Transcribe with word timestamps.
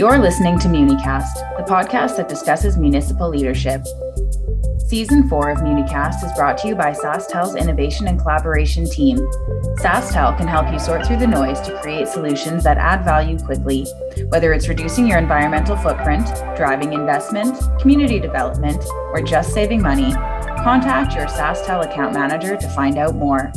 You're 0.00 0.18
listening 0.18 0.58
to 0.60 0.68
MuniCast, 0.68 1.58
the 1.58 1.62
podcast 1.62 2.16
that 2.16 2.26
discusses 2.26 2.78
municipal 2.78 3.28
leadership. 3.28 3.84
Season 4.86 5.28
4 5.28 5.50
of 5.50 5.58
MuniCast 5.58 6.24
is 6.24 6.32
brought 6.32 6.56
to 6.56 6.68
you 6.68 6.74
by 6.74 6.92
SaskTel's 6.92 7.54
Innovation 7.54 8.08
and 8.08 8.18
Collaboration 8.18 8.88
team. 8.88 9.18
SaskTel 9.78 10.38
can 10.38 10.48
help 10.48 10.72
you 10.72 10.78
sort 10.78 11.06
through 11.06 11.18
the 11.18 11.26
noise 11.26 11.60
to 11.60 11.78
create 11.82 12.08
solutions 12.08 12.64
that 12.64 12.78
add 12.78 13.04
value 13.04 13.38
quickly, 13.40 13.86
whether 14.28 14.54
it's 14.54 14.70
reducing 14.70 15.06
your 15.06 15.18
environmental 15.18 15.76
footprint, 15.76 16.26
driving 16.56 16.94
investment, 16.94 17.60
community 17.78 18.18
development, 18.18 18.82
or 19.12 19.20
just 19.20 19.52
saving 19.52 19.82
money. 19.82 20.14
Contact 20.64 21.14
your 21.14 21.26
SaskTel 21.26 21.84
account 21.84 22.14
manager 22.14 22.56
to 22.56 22.68
find 22.70 22.96
out 22.96 23.16
more. 23.16 23.52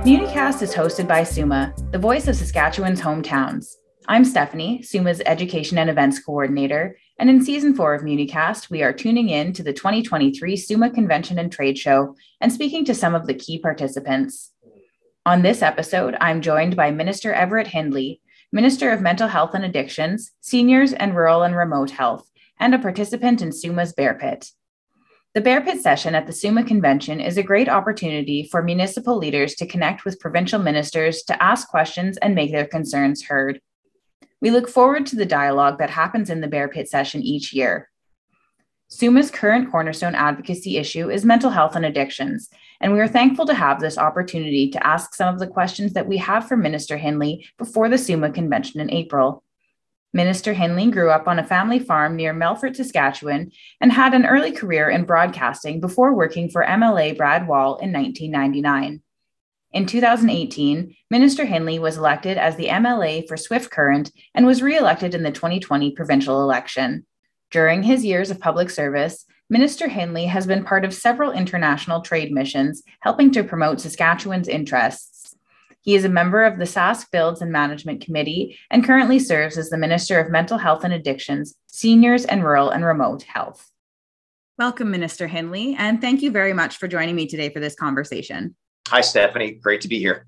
MuniCast 0.00 0.62
is 0.62 0.74
hosted 0.74 1.06
by 1.06 1.22
Suma, 1.22 1.74
the 1.90 1.98
voice 1.98 2.26
of 2.26 2.34
Saskatchewan's 2.34 3.02
hometowns. 3.02 3.74
I'm 4.08 4.24
Stephanie, 4.24 4.80
Suma's 4.80 5.20
Education 5.26 5.76
and 5.76 5.90
Events 5.90 6.18
Coordinator, 6.18 6.96
and 7.18 7.28
in 7.28 7.44
season 7.44 7.74
four 7.74 7.92
of 7.92 8.00
MuniCast, 8.00 8.70
we 8.70 8.82
are 8.82 8.94
tuning 8.94 9.28
in 9.28 9.52
to 9.52 9.62
the 9.62 9.74
2023 9.74 10.56
Suma 10.56 10.88
Convention 10.88 11.38
and 11.38 11.52
Trade 11.52 11.76
Show 11.76 12.16
and 12.40 12.50
speaking 12.50 12.86
to 12.86 12.94
some 12.94 13.14
of 13.14 13.26
the 13.26 13.34
key 13.34 13.58
participants. 13.58 14.52
On 15.26 15.42
this 15.42 15.60
episode, 15.60 16.16
I'm 16.18 16.40
joined 16.40 16.76
by 16.76 16.90
Minister 16.90 17.34
Everett 17.34 17.66
Hindley, 17.66 18.22
Minister 18.52 18.92
of 18.92 19.02
Mental 19.02 19.28
Health 19.28 19.52
and 19.52 19.66
Addictions, 19.66 20.30
Seniors 20.40 20.94
and 20.94 21.14
Rural 21.14 21.42
and 21.42 21.54
Remote 21.54 21.90
Health, 21.90 22.26
and 22.58 22.74
a 22.74 22.78
participant 22.78 23.42
in 23.42 23.52
Suma's 23.52 23.92
Bear 23.92 24.14
Pit. 24.14 24.50
The 25.32 25.40
Bear 25.40 25.60
Pit 25.60 25.80
session 25.80 26.16
at 26.16 26.26
the 26.26 26.32
SUMA 26.32 26.64
convention 26.64 27.20
is 27.20 27.38
a 27.38 27.42
great 27.44 27.68
opportunity 27.68 28.48
for 28.50 28.64
municipal 28.64 29.16
leaders 29.16 29.54
to 29.54 29.66
connect 29.66 30.04
with 30.04 30.18
provincial 30.18 30.58
ministers 30.58 31.22
to 31.22 31.40
ask 31.40 31.68
questions 31.68 32.16
and 32.16 32.34
make 32.34 32.50
their 32.50 32.66
concerns 32.66 33.24
heard. 33.26 33.60
We 34.40 34.50
look 34.50 34.68
forward 34.68 35.06
to 35.06 35.14
the 35.14 35.24
dialogue 35.24 35.78
that 35.78 35.90
happens 35.90 36.30
in 36.30 36.40
the 36.40 36.48
Bear 36.48 36.66
Pit 36.66 36.88
session 36.88 37.22
each 37.22 37.52
year. 37.52 37.88
SUMA's 38.88 39.30
current 39.30 39.70
cornerstone 39.70 40.16
advocacy 40.16 40.78
issue 40.78 41.08
is 41.08 41.24
mental 41.24 41.50
health 41.50 41.76
and 41.76 41.86
addictions, 41.86 42.48
and 42.80 42.92
we 42.92 42.98
are 42.98 43.06
thankful 43.06 43.46
to 43.46 43.54
have 43.54 43.78
this 43.78 43.98
opportunity 43.98 44.68
to 44.70 44.84
ask 44.84 45.14
some 45.14 45.32
of 45.32 45.38
the 45.38 45.46
questions 45.46 45.92
that 45.92 46.08
we 46.08 46.16
have 46.16 46.48
for 46.48 46.56
Minister 46.56 46.96
Hindley 46.96 47.46
before 47.56 47.88
the 47.88 47.98
SUMA 47.98 48.32
convention 48.32 48.80
in 48.80 48.90
April. 48.90 49.44
Minister 50.12 50.52
Hindley 50.52 50.90
grew 50.90 51.10
up 51.10 51.28
on 51.28 51.38
a 51.38 51.46
family 51.46 51.78
farm 51.78 52.16
near 52.16 52.34
Melfort, 52.34 52.74
Saskatchewan, 52.74 53.52
and 53.80 53.92
had 53.92 54.12
an 54.12 54.26
early 54.26 54.50
career 54.50 54.90
in 54.90 55.04
broadcasting 55.04 55.80
before 55.80 56.14
working 56.14 56.48
for 56.48 56.64
MLA 56.64 57.16
Brad 57.16 57.46
Wall 57.46 57.76
in 57.76 57.92
1999. 57.92 59.02
In 59.72 59.86
2018, 59.86 60.96
Minister 61.10 61.44
Hindley 61.44 61.78
was 61.78 61.96
elected 61.96 62.38
as 62.38 62.56
the 62.56 62.66
MLA 62.66 63.28
for 63.28 63.36
Swift 63.36 63.70
Current 63.70 64.10
and 64.34 64.44
was 64.44 64.62
re-elected 64.62 65.14
in 65.14 65.22
the 65.22 65.30
2020 65.30 65.92
provincial 65.92 66.42
election. 66.42 67.06
During 67.52 67.84
his 67.84 68.04
years 68.04 68.32
of 68.32 68.40
public 68.40 68.68
service, 68.68 69.26
Minister 69.48 69.88
Hindley 69.88 70.26
has 70.26 70.46
been 70.46 70.64
part 70.64 70.84
of 70.84 70.92
several 70.94 71.30
international 71.30 72.00
trade 72.00 72.32
missions, 72.32 72.82
helping 73.00 73.30
to 73.32 73.44
promote 73.44 73.80
Saskatchewan's 73.80 74.48
interests. 74.48 75.19
He 75.82 75.94
is 75.94 76.04
a 76.04 76.10
member 76.10 76.44
of 76.44 76.58
the 76.58 76.66
Sask 76.66 77.10
Builds 77.10 77.40
and 77.40 77.50
Management 77.50 78.04
Committee 78.04 78.58
and 78.70 78.84
currently 78.84 79.18
serves 79.18 79.56
as 79.56 79.70
the 79.70 79.78
Minister 79.78 80.20
of 80.20 80.30
Mental 80.30 80.58
Health 80.58 80.84
and 80.84 80.92
Addictions, 80.92 81.54
Seniors 81.68 82.26
and 82.26 82.44
Rural 82.44 82.68
and 82.68 82.84
Remote 82.84 83.22
Health. 83.22 83.70
Welcome, 84.58 84.90
Minister 84.90 85.26
Hindley, 85.26 85.74
and 85.78 85.98
thank 85.98 86.20
you 86.20 86.30
very 86.30 86.52
much 86.52 86.76
for 86.76 86.86
joining 86.86 87.16
me 87.16 87.26
today 87.26 87.48
for 87.48 87.60
this 87.60 87.74
conversation. 87.74 88.54
Hi, 88.88 89.00
Stephanie. 89.00 89.52
Great 89.52 89.80
to 89.80 89.88
be 89.88 89.98
here. 89.98 90.26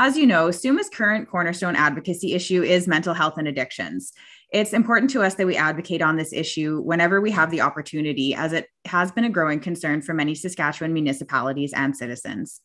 As 0.00 0.16
you 0.16 0.26
know, 0.26 0.50
SUMA's 0.50 0.88
current 0.88 1.30
cornerstone 1.30 1.76
advocacy 1.76 2.32
issue 2.32 2.62
is 2.62 2.88
mental 2.88 3.14
health 3.14 3.34
and 3.38 3.46
addictions. 3.46 4.12
It's 4.52 4.72
important 4.72 5.10
to 5.12 5.22
us 5.22 5.34
that 5.36 5.46
we 5.46 5.56
advocate 5.56 6.02
on 6.02 6.16
this 6.16 6.32
issue 6.32 6.80
whenever 6.80 7.20
we 7.20 7.30
have 7.30 7.52
the 7.52 7.60
opportunity, 7.60 8.34
as 8.34 8.52
it 8.52 8.66
has 8.86 9.12
been 9.12 9.24
a 9.24 9.30
growing 9.30 9.60
concern 9.60 10.02
for 10.02 10.12
many 10.12 10.34
Saskatchewan 10.34 10.92
municipalities 10.92 11.72
and 11.72 11.96
citizens. 11.96 12.60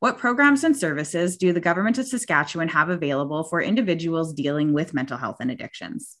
What 0.00 0.16
programs 0.16 0.64
and 0.64 0.74
services 0.74 1.36
do 1.36 1.52
the 1.52 1.60
government 1.60 1.98
of 1.98 2.06
Saskatchewan 2.06 2.68
have 2.68 2.88
available 2.88 3.44
for 3.44 3.60
individuals 3.60 4.32
dealing 4.32 4.72
with 4.72 4.94
mental 4.94 5.18
health 5.18 5.36
and 5.40 5.50
addictions? 5.50 6.16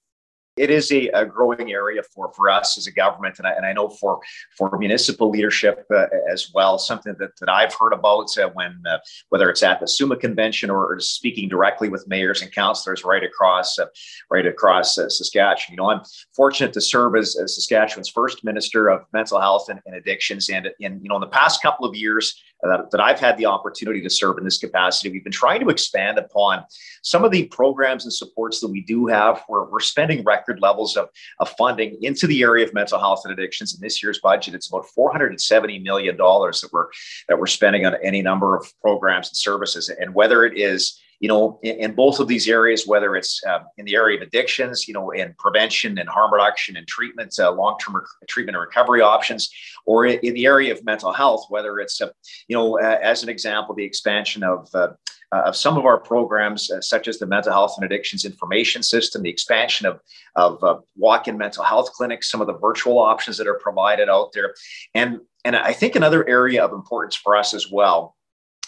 it 0.56 0.68
is 0.68 0.92
a, 0.92 1.08
a, 1.08 1.24
growing 1.24 1.72
area 1.72 2.02
for, 2.14 2.30
for 2.34 2.50
us 2.50 2.76
as 2.76 2.86
a 2.86 2.92
government, 2.92 3.38
and 3.38 3.46
I, 3.46 3.52
and 3.52 3.64
I 3.64 3.72
know 3.72 3.88
for 3.88 4.20
for 4.58 4.76
municipal 4.76 5.30
leadership 5.30 5.86
uh, 5.94 6.06
as 6.30 6.50
well. 6.54 6.76
Something 6.78 7.14
that, 7.18 7.30
that 7.38 7.48
I've 7.48 7.72
heard 7.72 7.92
about 7.92 8.36
uh, 8.36 8.50
when 8.52 8.82
uh, 8.86 8.98
whether 9.30 9.48
it's 9.48 9.62
at 9.62 9.80
the 9.80 9.86
SUMA 9.86 10.16
convention 10.16 10.68
or, 10.68 10.92
or, 10.92 11.00
speaking 11.00 11.48
directly 11.48 11.88
with 11.88 12.06
mayors 12.08 12.42
and 12.42 12.52
councillors 12.52 13.04
right 13.04 13.22
across 13.22 13.78
uh, 13.78 13.86
right 14.30 14.44
across 14.44 14.98
uh, 14.98 15.08
Saskatchewan. 15.08 15.72
You 15.72 15.76
know, 15.76 15.90
I'm 15.90 16.02
fortunate 16.36 16.74
to 16.74 16.80
serve 16.80 17.16
as, 17.16 17.38
as 17.42 17.54
Saskatchewan's 17.54 18.10
first 18.10 18.44
minister 18.44 18.88
of 18.88 19.04
mental 19.14 19.40
health 19.40 19.68
and, 19.70 19.80
and 19.86 19.94
addictions, 19.94 20.50
and 20.50 20.68
you 20.78 20.90
know 21.08 21.14
in 21.14 21.22
the 21.22 21.28
past 21.28 21.62
couple 21.62 21.86
of 21.86 21.94
years 21.94 22.38
that, 22.62 22.90
that 22.90 23.00
I've 23.00 23.20
had 23.20 23.36
the 23.36 23.46
opportunity 23.46 24.00
to 24.02 24.10
serve 24.10 24.38
in 24.38 24.44
this 24.44 24.58
capacity. 24.58 25.10
We've 25.10 25.24
been 25.24 25.32
trying 25.32 25.60
to 25.60 25.68
expand 25.68 26.18
upon 26.18 26.64
some 27.02 27.24
of 27.24 27.30
the 27.30 27.46
programs 27.46 28.04
and 28.04 28.12
supports 28.12 28.60
that 28.60 28.68
we 28.68 28.82
do 28.82 29.06
have. 29.06 29.42
We're, 29.48 29.70
we're 29.70 29.80
spending 29.80 30.24
record 30.24 30.60
levels 30.60 30.96
of, 30.96 31.08
of 31.38 31.50
funding 31.50 31.98
into 32.02 32.26
the 32.26 32.42
area 32.42 32.66
of 32.66 32.74
mental 32.74 32.98
health 32.98 33.22
and 33.24 33.32
addictions 33.32 33.74
in 33.74 33.80
this 33.80 34.02
year's 34.02 34.20
budget. 34.20 34.54
It's 34.54 34.68
about 34.68 34.86
$470 34.96 35.82
million 35.82 36.16
that 36.16 36.68
we're, 36.72 36.86
that 37.28 37.38
we're 37.38 37.46
spending 37.46 37.86
on 37.86 37.96
any 38.02 38.22
number 38.22 38.56
of 38.56 38.72
programs 38.80 39.28
and 39.28 39.36
services. 39.36 39.88
And 39.88 40.14
whether 40.14 40.44
it 40.44 40.58
is 40.58 41.00
you 41.20 41.28
know, 41.28 41.60
in, 41.62 41.76
in, 41.76 41.94
both 41.94 42.18
of 42.18 42.28
these 42.28 42.48
areas, 42.48 42.86
whether 42.86 43.14
it's 43.14 43.42
uh, 43.44 43.60
in 43.76 43.84
the 43.84 43.94
area 43.94 44.16
of 44.16 44.26
addictions, 44.26 44.88
you 44.88 44.94
know, 44.94 45.10
in 45.10 45.34
prevention 45.38 45.98
and 45.98 46.08
harm 46.08 46.32
reduction 46.32 46.76
and 46.76 46.86
treatment, 46.88 47.38
uh, 47.38 47.52
long-term 47.52 47.96
rec- 47.96 48.28
treatment 48.28 48.56
and 48.56 48.64
recovery 48.64 49.02
options, 49.02 49.50
or 49.84 50.06
in, 50.06 50.18
in, 50.22 50.34
the 50.34 50.46
area 50.46 50.72
of 50.72 50.82
mental 50.84 51.12
health, 51.12 51.44
whether 51.50 51.78
it's, 51.78 52.00
uh, 52.00 52.08
you 52.48 52.56
know, 52.56 52.76
as 52.76 53.22
an 53.22 53.28
example, 53.28 53.74
the 53.74 53.84
expansion 53.84 54.42
of 54.42 54.68
uh, 54.74 54.88
uh, 55.32 55.42
of 55.46 55.56
some 55.56 55.76
of 55.76 55.84
our 55.84 55.98
programs, 55.98 56.70
uh, 56.70 56.80
such 56.80 57.06
as 57.06 57.18
the 57.18 57.26
Mental 57.26 57.52
Health 57.52 57.74
and 57.76 57.84
Addictions 57.84 58.24
Information 58.24 58.82
System, 58.82 59.22
the 59.22 59.30
expansion 59.30 59.86
of, 59.86 60.00
of 60.34 60.62
uh, 60.64 60.78
walk 60.96 61.28
in 61.28 61.38
mental 61.38 61.62
health 61.62 61.92
clinics, 61.92 62.28
some 62.30 62.40
of 62.40 62.48
the 62.48 62.58
virtual 62.58 62.98
options 62.98 63.36
that 63.38 63.46
are 63.46 63.58
provided 63.62 64.08
out 64.08 64.32
there. 64.32 64.54
And, 64.94 65.20
and 65.44 65.54
I 65.54 65.72
think 65.72 65.94
another 65.94 66.28
area 66.28 66.64
of 66.64 66.72
importance 66.72 67.14
for 67.14 67.36
us 67.36 67.54
as 67.54 67.70
well, 67.70 68.16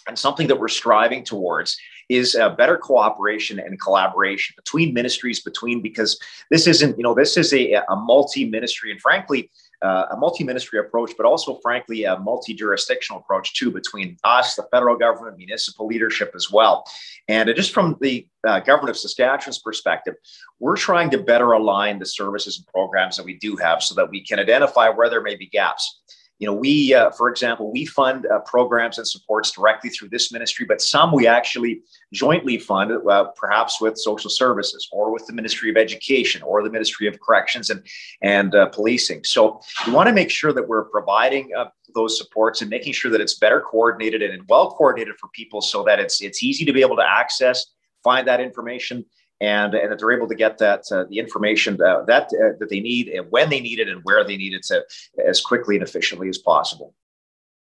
and 0.06 0.18
something 0.18 0.46
that 0.48 0.58
we're 0.58 0.68
striving 0.68 1.24
towards, 1.24 1.76
is 2.08 2.36
better 2.56 2.76
cooperation 2.76 3.58
and 3.58 3.80
collaboration 3.80 4.54
between 4.56 4.94
ministries 4.94 5.40
between 5.40 5.80
because 5.80 6.18
this 6.50 6.66
isn't 6.66 6.96
you 6.96 7.02
know 7.02 7.14
this 7.14 7.36
is 7.36 7.52
a, 7.52 7.74
a 7.74 7.96
multi-ministry 7.96 8.90
and 8.90 9.00
frankly 9.00 9.50
uh, 9.82 10.06
a 10.12 10.16
multi-ministry 10.16 10.78
approach 10.78 11.12
but 11.16 11.26
also 11.26 11.58
frankly 11.62 12.04
a 12.04 12.18
multi-jurisdictional 12.18 13.20
approach 13.20 13.54
too 13.54 13.70
between 13.70 14.16
us 14.24 14.54
the 14.54 14.62
federal 14.70 14.96
government 14.96 15.36
municipal 15.36 15.86
leadership 15.86 16.32
as 16.36 16.50
well. 16.50 16.84
And 17.28 17.50
just 17.56 17.72
from 17.72 17.96
the 18.00 18.26
uh, 18.46 18.60
government 18.60 18.90
of 18.90 18.98
saskatchewan's 18.98 19.58
perspective 19.58 20.14
we're 20.60 20.76
trying 20.76 21.10
to 21.10 21.18
better 21.18 21.52
align 21.52 21.98
the 21.98 22.06
services 22.06 22.58
and 22.58 22.66
programs 22.68 23.16
that 23.16 23.24
we 23.24 23.38
do 23.38 23.56
have 23.56 23.82
so 23.82 23.94
that 23.94 24.10
we 24.10 24.24
can 24.24 24.38
identify 24.38 24.88
where 24.88 25.10
there 25.10 25.22
may 25.22 25.34
be 25.34 25.46
gaps 25.46 26.00
you 26.42 26.48
know, 26.48 26.54
we, 26.54 26.92
uh, 26.92 27.12
for 27.12 27.30
example, 27.30 27.70
we 27.70 27.86
fund 27.86 28.26
uh, 28.26 28.40
programs 28.40 28.98
and 28.98 29.06
supports 29.06 29.52
directly 29.52 29.90
through 29.90 30.08
this 30.08 30.32
ministry, 30.32 30.66
but 30.66 30.82
some 30.82 31.12
we 31.12 31.24
actually 31.28 31.82
jointly 32.12 32.58
fund, 32.58 32.90
uh, 32.90 33.26
perhaps 33.36 33.80
with 33.80 33.96
social 33.96 34.28
services 34.28 34.88
or 34.90 35.12
with 35.12 35.24
the 35.28 35.32
Ministry 35.32 35.70
of 35.70 35.76
Education 35.76 36.42
or 36.42 36.64
the 36.64 36.68
Ministry 36.68 37.06
of 37.06 37.20
Corrections 37.20 37.70
and 37.70 37.86
and 38.22 38.56
uh, 38.56 38.66
Policing. 38.70 39.22
So 39.22 39.60
we 39.86 39.92
want 39.92 40.08
to 40.08 40.12
make 40.12 40.30
sure 40.32 40.52
that 40.52 40.66
we're 40.66 40.86
providing 40.86 41.50
uh, 41.56 41.66
those 41.94 42.18
supports 42.18 42.60
and 42.60 42.68
making 42.68 42.94
sure 42.94 43.12
that 43.12 43.20
it's 43.20 43.38
better 43.38 43.60
coordinated 43.60 44.20
and 44.20 44.42
well 44.48 44.72
coordinated 44.72 45.14
for 45.20 45.28
people, 45.28 45.60
so 45.62 45.84
that 45.84 46.00
it's 46.00 46.20
it's 46.20 46.42
easy 46.42 46.64
to 46.64 46.72
be 46.72 46.80
able 46.80 46.96
to 46.96 47.08
access, 47.08 47.66
find 48.02 48.26
that 48.26 48.40
information 48.40 49.04
and, 49.42 49.74
and 49.74 49.90
that 49.90 49.98
they're 49.98 50.12
able 50.12 50.28
to 50.28 50.36
get 50.36 50.58
that 50.58 50.84
uh, 50.92 51.04
the 51.10 51.18
information 51.18 51.76
that 51.78 52.06
that, 52.06 52.26
uh, 52.26 52.56
that 52.60 52.70
they 52.70 52.80
need 52.80 53.08
and 53.08 53.26
when 53.30 53.50
they 53.50 53.60
need 53.60 53.80
it 53.80 53.88
and 53.88 54.00
where 54.04 54.24
they 54.24 54.36
need 54.36 54.54
it 54.54 54.62
to, 54.62 54.82
as 55.26 55.40
quickly 55.40 55.74
and 55.74 55.82
efficiently 55.82 56.28
as 56.28 56.38
possible. 56.38 56.94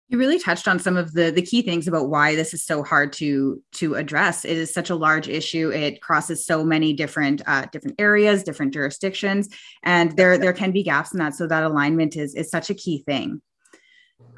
You 0.09 0.19
really 0.19 0.39
touched 0.39 0.69
on 0.69 0.79
some 0.79 0.97
of 0.97 1.13
the 1.13 1.31
the 1.31 1.43
key 1.43 1.63
things 1.63 1.87
about 1.87 2.09
why 2.09 2.35
this 2.35 2.55
is 2.55 2.65
so 2.65 2.83
hard 2.83 3.13
to 3.15 3.63
to 3.73 3.95
address. 3.97 4.45
It 4.45 4.57
is 4.57 4.73
such 4.73 4.89
a 4.89 4.95
large 4.95 5.29
issue. 5.29 5.71
It 5.71 6.01
crosses 6.01 6.47
so 6.47 6.65
many 6.65 6.95
different 6.95 7.43
uh, 7.47 7.67
different 7.73 8.01
areas, 8.01 8.43
different 8.43 8.73
jurisdictions, 8.73 9.49
and 9.83 10.17
there 10.17 10.39
there 10.39 10.55
can 10.55 10.73
be 10.73 10.83
gaps 10.83 11.13
in 11.13 11.19
that. 11.19 11.35
So 11.35 11.47
that 11.47 11.63
alignment 11.63 12.17
is 12.17 12.35
is 12.35 12.49
such 12.49 12.71
a 12.71 12.75
key 12.75 13.03
thing. 13.05 13.43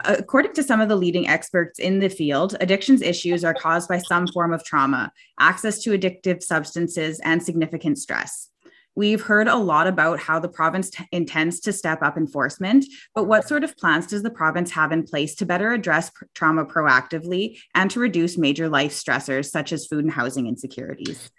According 0.04 0.54
to 0.54 0.62
some 0.62 0.80
of 0.80 0.88
the 0.88 0.96
leading 0.96 1.28
experts 1.28 1.78
in 1.78 1.98
the 1.98 2.08
field, 2.08 2.56
addictions 2.60 3.02
issues 3.02 3.44
are 3.44 3.54
caused 3.54 3.88
by 3.88 3.98
some 3.98 4.26
form 4.28 4.52
of 4.52 4.64
trauma, 4.64 5.12
access 5.40 5.82
to 5.82 5.90
addictive 5.90 6.42
substances, 6.42 7.20
and 7.20 7.42
significant 7.42 7.98
stress. 7.98 8.50
We've 8.94 9.22
heard 9.22 9.46
a 9.46 9.54
lot 9.54 9.86
about 9.86 10.18
how 10.18 10.40
the 10.40 10.48
province 10.48 10.90
t- 10.90 11.06
intends 11.12 11.60
to 11.60 11.72
step 11.72 12.02
up 12.02 12.16
enforcement, 12.16 12.84
but 13.14 13.24
what 13.24 13.46
sort 13.46 13.62
of 13.62 13.76
plans 13.76 14.08
does 14.08 14.24
the 14.24 14.30
province 14.30 14.72
have 14.72 14.90
in 14.90 15.04
place 15.04 15.36
to 15.36 15.46
better 15.46 15.70
address 15.70 16.10
pr- 16.10 16.24
trauma 16.34 16.64
proactively 16.64 17.60
and 17.76 17.92
to 17.92 18.00
reduce 18.00 18.36
major 18.36 18.68
life 18.68 18.92
stressors 18.92 19.50
such 19.50 19.72
as 19.72 19.86
food 19.86 20.04
and 20.04 20.12
housing 20.12 20.48
insecurities? 20.48 21.30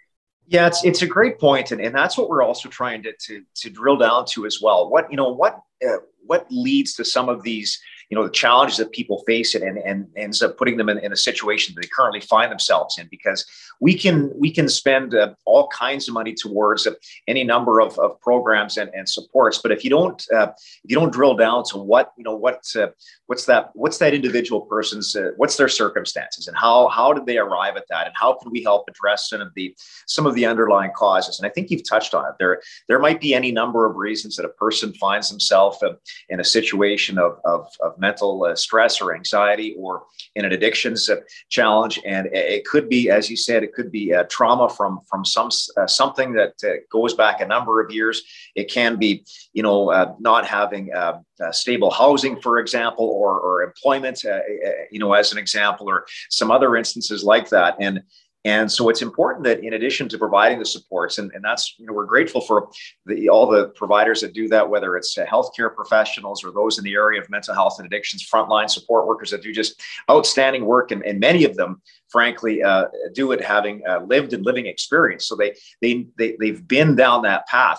Yeah, 0.46 0.66
it's 0.66 0.84
it's 0.84 1.02
a 1.02 1.06
great 1.06 1.38
point, 1.38 1.70
and, 1.70 1.80
and 1.80 1.94
that's 1.94 2.16
what 2.16 2.28
we're 2.28 2.42
also 2.42 2.68
trying 2.68 3.02
to, 3.04 3.12
to 3.26 3.44
to 3.56 3.70
drill 3.70 3.98
down 3.98 4.24
to 4.30 4.46
as 4.46 4.60
well. 4.60 4.90
What 4.90 5.10
you 5.10 5.16
know, 5.16 5.30
what 5.30 5.60
uh, 5.86 5.98
what 6.26 6.46
leads 6.50 6.94
to 6.94 7.04
some 7.04 7.28
of 7.28 7.42
these 7.42 7.78
you 8.10 8.16
know 8.16 8.24
the 8.24 8.32
challenges 8.32 8.76
that 8.78 8.92
people 8.92 9.22
face 9.26 9.54
and, 9.54 9.64
and, 9.64 9.78
and 9.78 10.06
ends 10.16 10.42
up 10.42 10.58
putting 10.58 10.76
them 10.76 10.88
in, 10.88 10.98
in 10.98 11.12
a 11.12 11.16
situation 11.16 11.74
that 11.74 11.80
they 11.80 11.88
currently 11.88 12.20
find 12.20 12.50
themselves 12.50 12.98
in 12.98 13.06
because 13.10 13.46
we 13.80 13.94
can 13.94 14.30
we 14.36 14.50
can 14.50 14.68
spend 14.68 15.14
uh, 15.14 15.32
all 15.46 15.68
kinds 15.68 16.08
of 16.08 16.14
money 16.14 16.34
towards 16.34 16.86
uh, 16.86 16.92
any 17.28 17.44
number 17.44 17.80
of, 17.80 17.98
of 17.98 18.20
programs 18.20 18.76
and, 18.76 18.90
and 18.94 19.08
supports 19.08 19.58
but 19.58 19.72
if 19.72 19.84
you 19.84 19.90
don't 19.90 20.26
uh, 20.34 20.48
if 20.84 20.90
you 20.90 20.96
don't 20.96 21.12
drill 21.12 21.34
down 21.34 21.62
to 21.64 21.78
what 21.78 22.12
you 22.18 22.24
know 22.24 22.36
what 22.36 22.64
uh, 22.76 22.88
what's 23.26 23.46
that 23.46 23.70
what's 23.74 23.98
that 23.98 24.12
individual 24.12 24.62
person's 24.62 25.14
uh, 25.14 25.30
what's 25.36 25.56
their 25.56 25.68
circumstances 25.68 26.48
and 26.48 26.56
how 26.56 26.88
how 26.88 27.12
did 27.12 27.26
they 27.26 27.38
arrive 27.38 27.76
at 27.76 27.84
that 27.88 28.06
and 28.06 28.16
how 28.16 28.34
can 28.34 28.50
we 28.50 28.62
help 28.62 28.84
address 28.88 29.28
some 29.28 29.40
of 29.40 29.54
the 29.54 29.74
some 30.06 30.26
of 30.26 30.34
the 30.34 30.44
underlying 30.44 30.90
causes? 30.96 31.38
And 31.38 31.46
i 31.46 31.50
think 31.50 31.70
you've 31.70 31.88
touched 31.88 32.14
on 32.14 32.24
it. 32.26 32.34
There 32.38 32.60
there 32.88 32.98
might 32.98 33.20
be 33.20 33.34
any 33.34 33.52
number 33.52 33.86
of 33.86 33.96
reasons 33.96 34.36
that 34.36 34.44
a 34.44 34.48
person 34.48 34.92
finds 34.94 35.28
himself 35.28 35.82
uh, 35.82 35.94
in 36.28 36.40
a 36.40 36.44
situation 36.44 37.18
of, 37.18 37.38
of, 37.44 37.68
of 37.80 37.98
mental 38.00 38.44
uh, 38.44 38.56
stress 38.56 39.00
or 39.00 39.14
anxiety 39.14 39.74
or 39.78 40.04
in 40.34 40.44
an 40.44 40.52
addictions 40.52 41.08
uh, 41.08 41.16
challenge. 41.48 42.00
And 42.06 42.28
it 42.32 42.64
could 42.64 42.88
be, 42.88 43.10
as 43.10 43.30
you 43.30 43.36
said, 43.36 43.62
it 43.62 43.72
could 43.74 43.92
be 43.92 44.14
trauma 44.28 44.68
from, 44.68 45.00
from 45.08 45.24
some, 45.24 45.50
uh, 45.76 45.86
something 45.86 46.32
that 46.32 46.54
uh, 46.64 46.80
goes 46.90 47.14
back 47.14 47.40
a 47.40 47.46
number 47.46 47.80
of 47.80 47.90
years. 47.90 48.22
It 48.54 48.70
can 48.70 48.96
be, 48.96 49.24
you 49.52 49.62
know, 49.62 49.90
uh, 49.90 50.14
not 50.18 50.46
having 50.46 50.90
stable 51.52 51.90
housing, 51.90 52.40
for 52.40 52.58
example, 52.58 53.06
or, 53.06 53.38
or 53.38 53.62
employment, 53.62 54.22
you 54.90 54.98
know, 54.98 55.12
as 55.12 55.32
an 55.32 55.38
example, 55.38 55.88
or 55.88 56.06
some 56.28 56.50
other 56.50 56.76
instances 56.76 57.24
like 57.24 57.48
that. 57.50 57.76
And 57.80 58.02
and 58.44 58.72
so 58.72 58.88
it's 58.88 59.02
important 59.02 59.44
that 59.44 59.62
in 59.62 59.74
addition 59.74 60.08
to 60.08 60.18
providing 60.18 60.58
the 60.58 60.64
supports, 60.64 61.18
and, 61.18 61.30
and 61.34 61.44
that's, 61.44 61.74
you 61.78 61.86
know, 61.86 61.92
we're 61.92 62.06
grateful 62.06 62.40
for 62.40 62.70
the, 63.04 63.28
all 63.28 63.46
the 63.46 63.68
providers 63.70 64.22
that 64.22 64.32
do 64.32 64.48
that, 64.48 64.68
whether 64.68 64.96
it's 64.96 65.16
uh, 65.18 65.26
healthcare 65.26 65.74
professionals 65.74 66.42
or 66.42 66.50
those 66.50 66.78
in 66.78 66.84
the 66.84 66.94
area 66.94 67.20
of 67.20 67.28
mental 67.28 67.54
health 67.54 67.76
and 67.78 67.86
addictions, 67.86 68.26
frontline 68.26 68.70
support 68.70 69.06
workers 69.06 69.30
that 69.30 69.42
do 69.42 69.52
just 69.52 69.82
outstanding 70.10 70.64
work. 70.64 70.90
And, 70.90 71.04
and 71.04 71.20
many 71.20 71.44
of 71.44 71.54
them, 71.56 71.82
frankly, 72.08 72.62
uh, 72.62 72.86
do 73.12 73.32
it 73.32 73.44
having 73.44 73.82
uh, 73.86 74.00
lived 74.06 74.32
and 74.32 74.44
living 74.44 74.66
experience. 74.66 75.26
So 75.26 75.36
they, 75.36 75.54
they, 75.82 76.06
they, 76.16 76.36
they've 76.40 76.66
been 76.66 76.96
down 76.96 77.22
that 77.22 77.46
path 77.46 77.78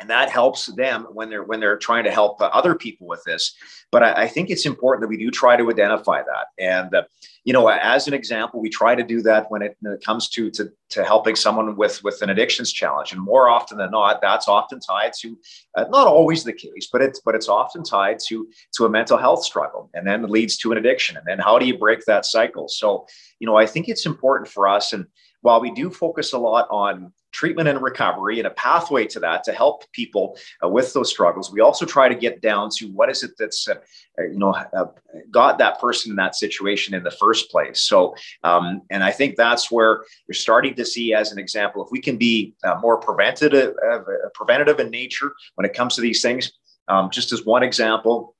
and 0.00 0.10
that 0.10 0.28
helps 0.28 0.66
them 0.66 1.06
when 1.12 1.30
they're 1.30 1.44
when 1.44 1.60
they're 1.60 1.78
trying 1.78 2.04
to 2.04 2.10
help 2.10 2.40
uh, 2.40 2.46
other 2.46 2.74
people 2.74 3.06
with 3.06 3.22
this. 3.24 3.54
But 3.92 4.02
I, 4.02 4.22
I, 4.24 4.28
think 4.28 4.50
it's 4.50 4.66
important 4.66 5.02
that 5.02 5.08
we 5.08 5.16
do 5.16 5.30
try 5.30 5.56
to 5.56 5.70
identify 5.70 6.22
that. 6.22 6.46
And 6.58 6.94
uh, 6.94 7.04
you 7.44 7.52
know 7.52 7.68
as 7.68 8.08
an 8.08 8.14
example 8.14 8.60
we 8.60 8.70
try 8.70 8.94
to 8.94 9.04
do 9.04 9.22
that 9.22 9.50
when 9.50 9.62
it, 9.62 9.76
when 9.80 9.94
it 9.94 10.04
comes 10.04 10.28
to, 10.30 10.50
to 10.52 10.70
to 10.90 11.04
helping 11.04 11.36
someone 11.36 11.76
with 11.76 12.02
with 12.02 12.22
an 12.22 12.30
addictions 12.30 12.72
challenge. 12.72 13.12
And 13.12 13.20
more 13.20 13.48
often 13.48 13.78
than 13.78 13.92
not 13.92 14.20
that's 14.20 14.48
often 14.48 14.80
tied 14.80 15.12
to 15.20 15.38
uh, 15.76 15.84
not 15.90 16.06
always 16.06 16.42
the 16.42 16.52
case 16.52 16.88
but 16.92 17.00
it's 17.00 17.20
but 17.20 17.34
it's 17.34 17.48
often 17.48 17.84
tied 17.84 18.18
to 18.26 18.48
to 18.76 18.86
a 18.86 18.90
mental 18.90 19.18
health 19.18 19.44
struggle 19.44 19.90
and 19.94 20.06
then 20.06 20.28
leads 20.28 20.56
to 20.58 20.72
an 20.72 20.78
addiction. 20.78 21.16
And 21.16 21.26
then 21.26 21.38
how 21.38 21.58
do 21.58 21.66
you 21.66 21.78
break 21.78 22.04
that 22.06 22.26
cycle? 22.26 22.68
So 22.68 23.06
you 23.38 23.46
know 23.46 23.56
i 23.56 23.66
think 23.66 23.88
it's 23.88 24.06
important 24.06 24.50
for 24.50 24.66
us. 24.66 24.92
And 24.92 25.06
while 25.42 25.60
we 25.60 25.70
do 25.72 25.90
focus 25.90 26.32
a 26.32 26.38
lot 26.38 26.66
on 26.70 27.12
treatment 27.34 27.68
and 27.68 27.82
recovery 27.82 28.38
and 28.38 28.46
a 28.46 28.50
pathway 28.50 29.06
to 29.08 29.20
that 29.20 29.44
to 29.44 29.52
help 29.52 29.90
people 29.92 30.38
uh, 30.64 30.68
with 30.68 30.92
those 30.92 31.10
struggles. 31.10 31.52
We 31.52 31.60
also 31.60 31.84
try 31.84 32.08
to 32.08 32.14
get 32.14 32.40
down 32.40 32.70
to 32.78 32.86
what 32.86 33.10
is 33.10 33.22
it 33.22 33.32
that's 33.38 33.68
uh, 33.68 33.74
uh 34.18 34.22
you 34.22 34.38
know 34.38 34.54
uh, 34.54 34.86
got 35.30 35.58
that 35.58 35.80
person 35.80 36.12
in 36.12 36.16
that 36.16 36.36
situation 36.36 36.94
in 36.94 37.02
the 37.02 37.10
first 37.10 37.50
place. 37.50 37.82
So, 37.82 38.14
um, 38.44 38.82
and 38.90 39.02
I 39.02 39.10
think 39.10 39.36
that's 39.36 39.70
where 39.70 40.04
you're 40.26 40.34
starting 40.34 40.74
to 40.76 40.84
see, 40.86 41.12
as 41.12 41.32
an 41.32 41.38
example, 41.38 41.84
if 41.84 41.90
we 41.90 42.00
can 42.00 42.16
be 42.16 42.54
uh, 42.64 42.76
more 42.80 42.98
preventative, 42.98 43.74
uh, 43.86 43.98
preventative 44.34 44.78
in 44.78 44.90
nature 44.90 45.32
when 45.56 45.64
it 45.66 45.74
comes 45.74 45.96
to 45.96 46.00
these 46.00 46.22
things. 46.22 46.52
Um, 46.86 47.10
just 47.10 47.32
as 47.32 47.44
one 47.44 47.62
example, 47.62 48.36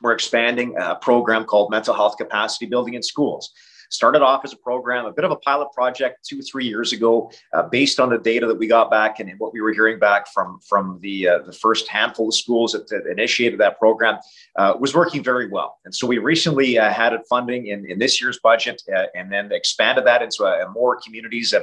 we're 0.00 0.12
expanding 0.12 0.74
a 0.78 0.96
program 0.96 1.44
called 1.44 1.70
mental 1.70 1.94
health 1.94 2.16
capacity 2.16 2.66
building 2.66 2.94
in 2.94 3.02
schools 3.02 3.52
started 3.92 4.22
off 4.22 4.44
as 4.44 4.52
a 4.52 4.56
program, 4.56 5.04
a 5.04 5.12
bit 5.12 5.24
of 5.24 5.30
a 5.30 5.36
pilot 5.36 5.68
project 5.72 6.26
two, 6.26 6.42
three 6.42 6.66
years 6.66 6.92
ago, 6.92 7.30
uh, 7.52 7.62
based 7.62 8.00
on 8.00 8.08
the 8.08 8.18
data 8.18 8.46
that 8.46 8.58
we 8.58 8.66
got 8.66 8.90
back 8.90 9.20
and 9.20 9.30
what 9.38 9.52
we 9.52 9.60
were 9.60 9.72
hearing 9.72 9.98
back 9.98 10.26
from, 10.32 10.58
from 10.68 10.98
the, 11.00 11.28
uh, 11.28 11.38
the 11.40 11.52
first 11.52 11.88
handful 11.88 12.28
of 12.28 12.34
schools 12.34 12.72
that, 12.72 12.88
that 12.88 13.06
initiated 13.06 13.60
that 13.60 13.78
program, 13.78 14.18
uh, 14.56 14.74
was 14.78 14.94
working 14.94 15.22
very 15.22 15.48
well. 15.48 15.78
And 15.84 15.94
so 15.94 16.06
we 16.06 16.18
recently 16.18 16.78
uh, 16.78 16.90
had 16.90 17.12
funding 17.28 17.66
in, 17.66 17.88
in 17.90 17.98
this 17.98 18.20
year's 18.20 18.38
budget 18.40 18.82
uh, 18.94 19.04
and 19.14 19.30
then 19.30 19.52
expanded 19.52 20.06
that 20.06 20.22
into 20.22 20.44
uh, 20.44 20.66
more 20.72 20.98
communities 21.00 21.54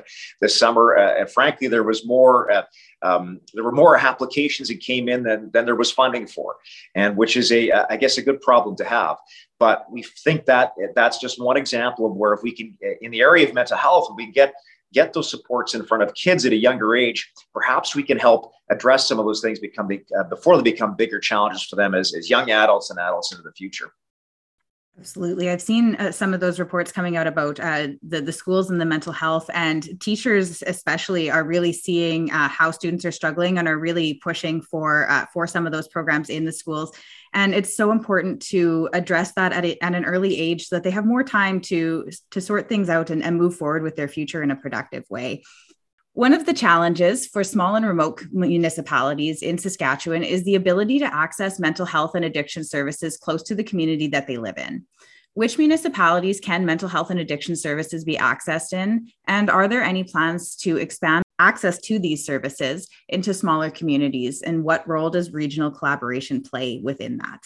this 0.42 0.56
summer. 0.56 0.94
and 0.94 1.30
frankly, 1.30 1.68
there 1.68 1.84
was 1.84 2.06
more. 2.06 2.50
Um, 3.02 3.40
there 3.54 3.64
were 3.64 3.72
more 3.72 3.98
applications 3.98 4.68
that 4.68 4.80
came 4.82 5.08
in 5.08 5.24
than, 5.24 5.50
than 5.52 5.66
there 5.66 5.76
was 5.76 5.92
funding 5.92 6.28
for, 6.28 6.56
and 6.96 7.16
which 7.16 7.38
is 7.38 7.52
a, 7.52 7.72
I 7.72 7.98
guess, 7.98 8.18
a 8.18 8.22
good 8.22 8.42
problem 8.42 8.76
to 8.78 8.86
have. 8.86 9.18
But 9.58 9.86
we 9.92 10.04
think 10.04 10.46
that 10.46 10.74
that's 10.96 11.20
just 11.20 11.42
one 11.42 11.58
example 11.58 12.06
of 12.06 12.14
where 12.16 12.34
if 12.34 12.44
we 12.44 12.52
can, 12.52 12.78
in 13.02 13.12
the 13.12 13.22
area 13.22 13.48
of 13.48 13.54
mental 13.54 13.78
health, 13.78 14.10
we 14.16 14.32
get 14.32 14.54
get 14.94 15.14
those 15.14 15.30
supports 15.30 15.76
in 15.76 15.86
front 15.86 16.04
of 16.04 16.14
kids 16.14 16.46
at 16.46 16.52
a 16.52 16.56
younger 16.56 16.96
age, 16.96 17.32
perhaps 17.54 17.96
we 17.96 18.04
can 18.04 18.18
help 18.18 18.52
address 18.72 19.08
some 19.08 19.20
of 19.20 19.26
those 19.26 19.42
things 19.42 19.60
become 19.60 19.90
uh, 20.18 20.24
before 20.24 20.58
they 20.58 20.64
become 20.64 20.96
bigger 20.96 21.20
challenges 21.20 21.64
for 21.64 21.76
them 21.76 21.94
as, 21.94 22.14
as 22.14 22.30
young 22.30 22.50
adults 22.52 22.90
and 22.90 23.00
adults 23.00 23.32
into 23.32 23.44
the 23.44 23.52
future. 23.54 23.94
Absolutely. 25.00 25.50
I've 25.50 25.62
seen 25.62 25.96
uh, 25.96 26.12
some 26.12 26.34
of 26.34 26.42
those 26.42 26.60
reports 26.60 26.92
coming 26.92 27.16
out 27.16 27.26
about 27.26 27.58
uh, 27.58 27.88
the, 28.06 28.20
the 28.20 28.34
schools 28.34 28.70
and 28.70 28.82
the 28.82 28.86
mental 28.86 29.14
health, 29.14 29.50
and 29.54 29.98
teachers 30.02 30.62
especially 30.68 31.32
are 31.32 31.46
really 31.46 31.72
seeing 31.72 32.30
uh, 32.32 32.50
how 32.50 32.70
students 32.72 33.06
are 33.06 33.12
struggling 33.12 33.58
and 33.58 33.68
are 33.70 33.78
really 33.78 34.16
pushing 34.16 34.62
for 34.62 35.10
uh, 35.10 35.26
for 35.34 35.48
some 35.48 35.66
of 35.66 35.72
those 35.72 35.88
programs 35.88 36.30
in 36.30 36.44
the 36.44 36.52
schools. 36.52 36.92
And 37.34 37.54
it's 37.54 37.78
so 37.78 37.92
important 37.92 38.42
to 38.48 38.90
address 38.92 39.32
that 39.34 39.54
at, 39.54 39.64
a, 39.64 39.82
at 39.82 39.96
an 39.96 40.04
early 40.04 40.38
age 40.38 40.68
so 40.68 40.76
that 40.76 40.84
they 40.84 40.92
have 40.92 41.06
more 41.06 41.24
time 41.24 41.62
to 41.62 42.10
to 42.32 42.42
sort 42.42 42.68
things 42.68 42.90
out 42.90 43.10
and, 43.10 43.24
and 43.24 43.38
move 43.38 43.56
forward 43.56 43.84
with 43.84 43.96
their 43.96 44.10
future 44.10 44.44
in 44.44 44.52
a 44.52 44.56
productive 44.58 45.06
way. 45.10 45.44
One 46.20 46.34
of 46.34 46.46
the 46.46 46.54
challenges 46.54 47.28
for 47.28 47.46
small 47.46 47.76
and 47.76 47.86
remote 47.86 48.26
municipalities 48.34 49.42
in 49.42 49.58
Saskatchewan 49.58 50.22
is 50.22 50.44
the 50.44 50.56
ability 50.56 51.00
to 51.00 51.06
access 51.06 51.62
mental 51.62 51.86
health 51.86 52.14
and 52.14 52.26
addiction 52.26 52.66
services 52.66 53.16
close 53.16 53.42
to 53.44 53.56
the 53.56 53.64
community 53.64 54.08
that 54.08 54.28
they 54.28 54.36
live 54.36 54.58
in. 54.58 54.86
Which 55.36 55.58
municipalities 55.58 56.42
can 56.42 56.66
mental 56.66 56.90
health 56.90 57.10
and 57.10 57.22
addiction 57.22 57.56
services 57.56 58.04
be 58.04 58.18
accessed 58.18 58.74
in? 58.74 59.08
And 59.28 59.50
are 59.50 59.70
there 59.70 59.82
any 59.82 60.04
plans 60.04 60.58
to 60.58 60.76
expand 60.76 61.24
access 61.40 61.80
to 61.84 62.00
these 62.00 62.26
services 62.26 62.90
into 63.08 63.34
smaller 63.34 63.72
communities? 63.72 64.42
And 64.42 64.66
what 64.66 64.86
role 64.90 65.10
does 65.10 65.32
regional 65.32 65.72
collaboration 65.72 66.42
play 66.42 66.82
within 66.84 67.20
that? 67.20 67.46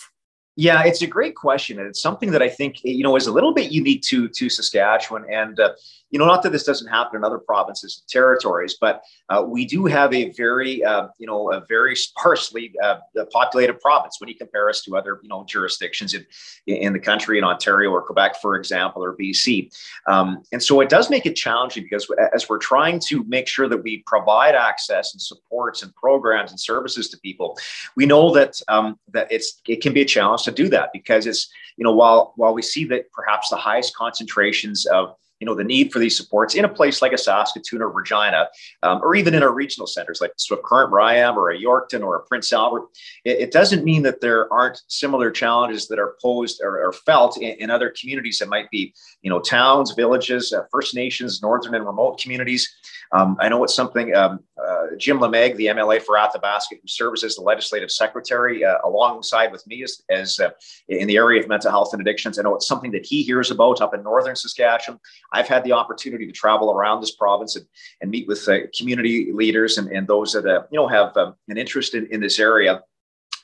Yeah, 0.55 0.83
it's 0.83 1.01
a 1.01 1.07
great 1.07 1.35
question, 1.35 1.79
and 1.79 1.87
it's 1.87 2.01
something 2.01 2.29
that 2.31 2.43
I 2.43 2.49
think 2.49 2.83
you 2.83 3.03
know 3.03 3.15
is 3.15 3.25
a 3.25 3.31
little 3.31 3.53
bit 3.53 3.71
unique 3.71 4.03
to 4.03 4.29
to 4.29 4.49
Saskatchewan. 4.49 5.25
And 5.31 5.59
uh, 5.59 5.73
you 6.11 6.19
know, 6.19 6.27
not 6.27 6.43
that 6.43 6.51
this 6.51 6.63
doesn't 6.63 6.89
happen 6.89 7.17
in 7.17 7.23
other 7.23 7.39
provinces 7.39 7.99
and 7.99 8.07
territories, 8.07 8.77
but 8.79 9.01
uh, 9.29 9.43
we 9.47 9.65
do 9.65 9.85
have 9.85 10.13
a 10.13 10.31
very 10.33 10.83
uh, 10.83 11.07
you 11.17 11.25
know 11.25 11.51
a 11.51 11.65
very 11.67 11.95
sparsely 11.95 12.71
uh, 12.83 12.97
populated 13.31 13.79
province 13.79 14.17
when 14.19 14.29
you 14.29 14.35
compare 14.35 14.69
us 14.69 14.83
to 14.83 14.95
other 14.95 15.19
you 15.23 15.29
know 15.29 15.43
jurisdictions 15.45 16.13
in 16.13 16.23
in 16.67 16.93
the 16.93 16.99
country 16.99 17.39
in 17.39 17.43
Ontario 17.43 17.89
or 17.89 18.03
Quebec, 18.03 18.39
for 18.39 18.55
example, 18.55 19.03
or 19.03 19.17
BC. 19.17 19.75
Um, 20.07 20.43
and 20.51 20.61
so 20.61 20.81
it 20.81 20.89
does 20.89 21.09
make 21.09 21.25
it 21.25 21.35
challenging 21.35 21.81
because 21.81 22.07
as 22.31 22.47
we're 22.47 22.59
trying 22.59 22.99
to 23.07 23.23
make 23.23 23.47
sure 23.47 23.67
that 23.67 23.81
we 23.81 24.03
provide 24.05 24.53
access 24.53 25.13
and 25.15 25.21
supports 25.21 25.81
and 25.81 25.95
programs 25.95 26.51
and 26.51 26.59
services 26.59 27.09
to 27.09 27.17
people, 27.21 27.57
we 27.95 28.05
know 28.05 28.31
that 28.35 28.61
um, 28.67 28.99
that 29.11 29.31
it's 29.31 29.59
it 29.67 29.81
can 29.81 29.93
be 29.93 30.01
a 30.01 30.05
challenge 30.05 30.42
to 30.43 30.51
do 30.51 30.69
that 30.69 30.89
because 30.93 31.25
it's 31.25 31.49
you 31.77 31.83
know 31.83 31.93
while 31.93 32.33
while 32.35 32.53
we 32.53 32.61
see 32.61 32.85
that 32.85 33.11
perhaps 33.11 33.49
the 33.49 33.57
highest 33.57 33.95
concentrations 33.95 34.85
of 34.85 35.15
you 35.43 35.45
know 35.45 35.55
the 35.55 35.63
need 35.63 35.91
for 35.91 35.99
these 35.99 36.15
supports 36.15 36.55
in 36.55 36.63
a 36.63 36.69
place 36.69 37.01
like 37.01 37.11
a 37.11 37.17
Saskatoon 37.17 37.81
or 37.81 37.89
Regina, 37.89 38.47
um, 38.81 39.01
or 39.03 39.13
even 39.13 39.33
in 39.33 39.43
our 39.43 39.53
regional 39.53 39.87
centers 39.87 40.21
like 40.21 40.31
Swift 40.37 40.63
Current, 40.63 40.89
where 40.89 41.01
I 41.01 41.15
am, 41.15 41.37
or 41.37 41.49
a 41.49 41.59
Yorkton 41.59 42.01
or 42.01 42.15
a 42.15 42.23
Prince 42.23 42.53
Albert. 42.53 42.83
It, 43.25 43.41
it 43.41 43.51
doesn't 43.51 43.83
mean 43.83 44.03
that 44.03 44.21
there 44.21 44.51
aren't 44.53 44.81
similar 44.87 45.31
challenges 45.31 45.89
that 45.89 45.99
are 45.99 46.15
posed 46.21 46.61
or, 46.63 46.81
or 46.81 46.93
felt 46.93 47.37
in, 47.41 47.57
in, 47.59 47.69
other 47.69 47.93
communities 47.99 48.37
that 48.37 48.47
might 48.47 48.69
be 48.69 48.93
you 49.21 49.29
know 49.29 49.41
towns, 49.41 49.91
villages, 49.91 50.53
uh, 50.53 50.63
First 50.71 50.95
Nations, 50.95 51.41
northern 51.41 51.75
and 51.75 51.85
remote 51.85 52.21
communities. 52.21 52.73
Um, 53.11 53.35
I 53.41 53.49
know 53.49 53.65
it's 53.65 53.75
something 53.75 54.15
um, 54.15 54.39
uh, 54.67 54.95
Jim 54.97 55.19
Lemaigre, 55.19 55.55
the 55.55 55.67
MLA 55.67 56.01
for 56.01 56.17
Athabasca, 56.17 56.75
who 56.75 56.87
serves 56.87 57.23
as 57.23 57.35
the 57.35 57.41
legislative 57.41 57.91
secretary 57.91 58.63
uh, 58.63 58.77
alongside 58.83 59.51
with 59.51 59.65
me 59.67 59.83
as, 59.83 60.01
as 60.09 60.39
uh, 60.39 60.49
in 60.87 61.07
the 61.07 61.17
area 61.17 61.41
of 61.41 61.47
mental 61.47 61.71
health 61.71 61.93
and 61.93 62.01
addictions. 62.01 62.39
I 62.39 62.43
know 62.43 62.55
it's 62.55 62.67
something 62.67 62.91
that 62.91 63.05
he 63.05 63.23
hears 63.23 63.51
about 63.51 63.81
up 63.81 63.93
in 63.93 64.03
northern 64.03 64.35
Saskatchewan. 64.35 64.99
I've 65.33 65.47
had 65.47 65.63
the 65.63 65.73
opportunity 65.73 66.25
to 66.25 66.31
travel 66.31 66.71
around 66.71 67.01
this 67.01 67.15
province 67.15 67.55
and, 67.55 67.65
and 68.01 68.11
meet 68.11 68.27
with 68.27 68.47
uh, 68.47 68.59
community 68.77 69.31
leaders 69.31 69.77
and, 69.77 69.89
and 69.89 70.07
those 70.07 70.33
that 70.33 70.45
uh, 70.45 70.63
you 70.71 70.79
know 70.79 70.87
have 70.87 71.15
um, 71.17 71.35
an 71.49 71.57
interest 71.57 71.95
in, 71.95 72.07
in 72.11 72.21
this 72.21 72.39
area 72.39 72.81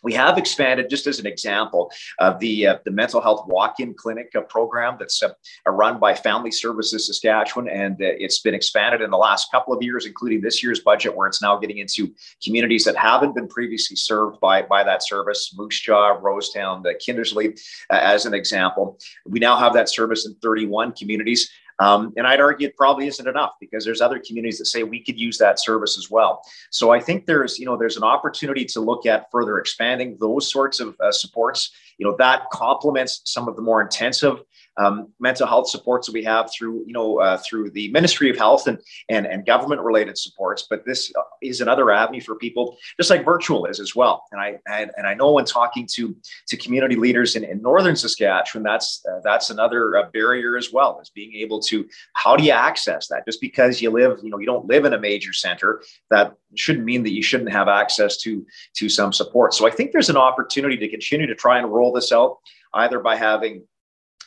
we 0.01 0.13
have 0.13 0.37
expanded, 0.37 0.89
just 0.89 1.07
as 1.07 1.19
an 1.19 1.25
example, 1.25 1.91
uh, 2.19 2.37
the 2.39 2.67
uh, 2.67 2.77
the 2.85 2.91
mental 2.91 3.21
health 3.21 3.45
walk-in 3.47 3.93
clinic 3.93 4.31
uh, 4.35 4.41
program 4.41 4.95
that's 4.99 5.21
uh, 5.21 5.29
run 5.67 5.99
by 5.99 6.13
Family 6.13 6.51
Services 6.51 7.07
Saskatchewan, 7.07 7.67
and 7.67 7.95
uh, 7.95 8.05
it's 8.05 8.39
been 8.39 8.53
expanded 8.53 9.01
in 9.01 9.11
the 9.11 9.17
last 9.17 9.51
couple 9.51 9.73
of 9.73 9.81
years, 9.81 10.05
including 10.05 10.41
this 10.41 10.63
year's 10.63 10.79
budget, 10.79 11.15
where 11.15 11.27
it's 11.27 11.41
now 11.41 11.57
getting 11.57 11.79
into 11.79 12.13
communities 12.43 12.85
that 12.85 12.95
haven't 12.95 13.35
been 13.35 13.47
previously 13.47 13.95
served 13.95 14.39
by 14.39 14.61
by 14.61 14.83
that 14.83 15.05
service, 15.05 15.53
Moose 15.57 15.79
Jaw, 15.79 16.19
Rosetown, 16.19 16.83
Kindersley, 17.05 17.59
as 17.89 18.25
an 18.25 18.33
example. 18.33 18.97
We 19.25 19.39
now 19.39 19.57
have 19.57 19.73
that 19.73 19.89
service 19.89 20.25
in 20.25 20.35
31 20.35 20.93
communities. 20.93 21.49
Um, 21.79 22.13
and 22.17 22.27
I'd 22.27 22.41
argue 22.41 22.67
it 22.67 22.75
probably 22.75 23.07
isn't 23.07 23.27
enough 23.27 23.53
because 23.59 23.85
there's 23.85 24.01
other 24.01 24.21
communities 24.25 24.57
that 24.59 24.65
say 24.65 24.83
we 24.83 25.03
could 25.03 25.19
use 25.19 25.37
that 25.37 25.59
service 25.59 25.97
as 25.97 26.11
well. 26.11 26.41
So 26.71 26.91
I 26.91 26.99
think 26.99 27.25
there's, 27.25 27.57
you 27.57 27.65
know, 27.65 27.77
there's 27.77 27.97
an 27.97 28.03
opportunity 28.03 28.65
to 28.65 28.79
look 28.79 29.05
at 29.05 29.31
further 29.31 29.59
expanding 29.59 30.17
those 30.19 30.51
sorts 30.51 30.79
of 30.79 30.95
uh, 30.99 31.11
supports. 31.11 31.71
You 31.97 32.07
know, 32.07 32.15
that 32.17 32.49
complements 32.51 33.21
some 33.25 33.47
of 33.47 33.55
the 33.55 33.61
more 33.61 33.81
intensive 33.81 34.41
um, 34.79 35.09
mental 35.19 35.45
health 35.45 35.69
supports 35.69 36.07
that 36.07 36.13
we 36.13 36.23
have 36.23 36.49
through, 36.51 36.83
you 36.87 36.93
know, 36.93 37.19
uh, 37.19 37.37
through 37.37 37.69
the 37.71 37.91
Ministry 37.91 38.29
of 38.29 38.37
Health 38.37 38.67
and 38.67 38.79
and, 39.09 39.27
and 39.27 39.45
government 39.45 39.81
related 39.81 40.17
supports. 40.17 40.65
But 40.69 40.85
this 40.85 41.11
is 41.41 41.61
another 41.61 41.91
avenue 41.91 42.21
for 42.21 42.35
people, 42.35 42.77
just 42.97 43.09
like 43.09 43.25
virtual 43.25 43.65
is 43.65 43.79
as 43.79 43.95
well. 43.95 44.23
And 44.31 44.39
I 44.39 44.59
and, 44.67 44.91
and 44.97 45.05
I 45.05 45.13
know 45.13 45.31
when 45.33 45.45
talking 45.45 45.87
to 45.95 46.15
to 46.47 46.57
community 46.57 46.95
leaders 46.95 47.35
in, 47.35 47.43
in 47.43 47.61
northern 47.61 47.95
Saskatchewan, 47.95 48.63
that's 48.63 49.03
uh, 49.11 49.19
that's 49.23 49.49
another 49.49 49.97
uh, 49.97 50.09
barrier 50.11 50.57
as 50.57 50.71
well, 50.71 50.99
is 51.01 51.09
being 51.09 51.33
able 51.35 51.59
to 51.61 51.87
how 52.13 52.35
do 52.35 52.43
you 52.43 52.51
access 52.51 53.07
that? 53.09 53.25
Just 53.25 53.41
because 53.41 53.81
you 53.81 53.89
live, 53.91 54.19
you 54.23 54.29
know, 54.29 54.39
you 54.39 54.45
don't 54.45 54.65
live 54.65 54.85
in 54.85 54.93
a 54.93 54.99
major 54.99 55.33
center, 55.33 55.81
that 56.09 56.33
shouldn't 56.55 56.85
mean 56.85 57.03
that 57.03 57.13
you 57.13 57.21
shouldn't 57.21 57.51
have 57.51 57.67
access 57.67 58.17
to 58.17 58.45
to 58.77 58.87
some 58.87 59.11
support. 59.11 59.53
So 59.53 59.67
I 59.67 59.71
think 59.71 59.91
there's 59.91 60.09
an 60.09 60.17
opportunity 60.17 60.77
to 60.77 60.87
continue 60.87 61.27
to 61.27 61.35
try 61.35 61.59
and 61.59 61.71
roll 61.71 61.91
this 61.91 62.11
out 62.11 62.37
either 62.73 62.99
by 62.99 63.15
having 63.15 63.63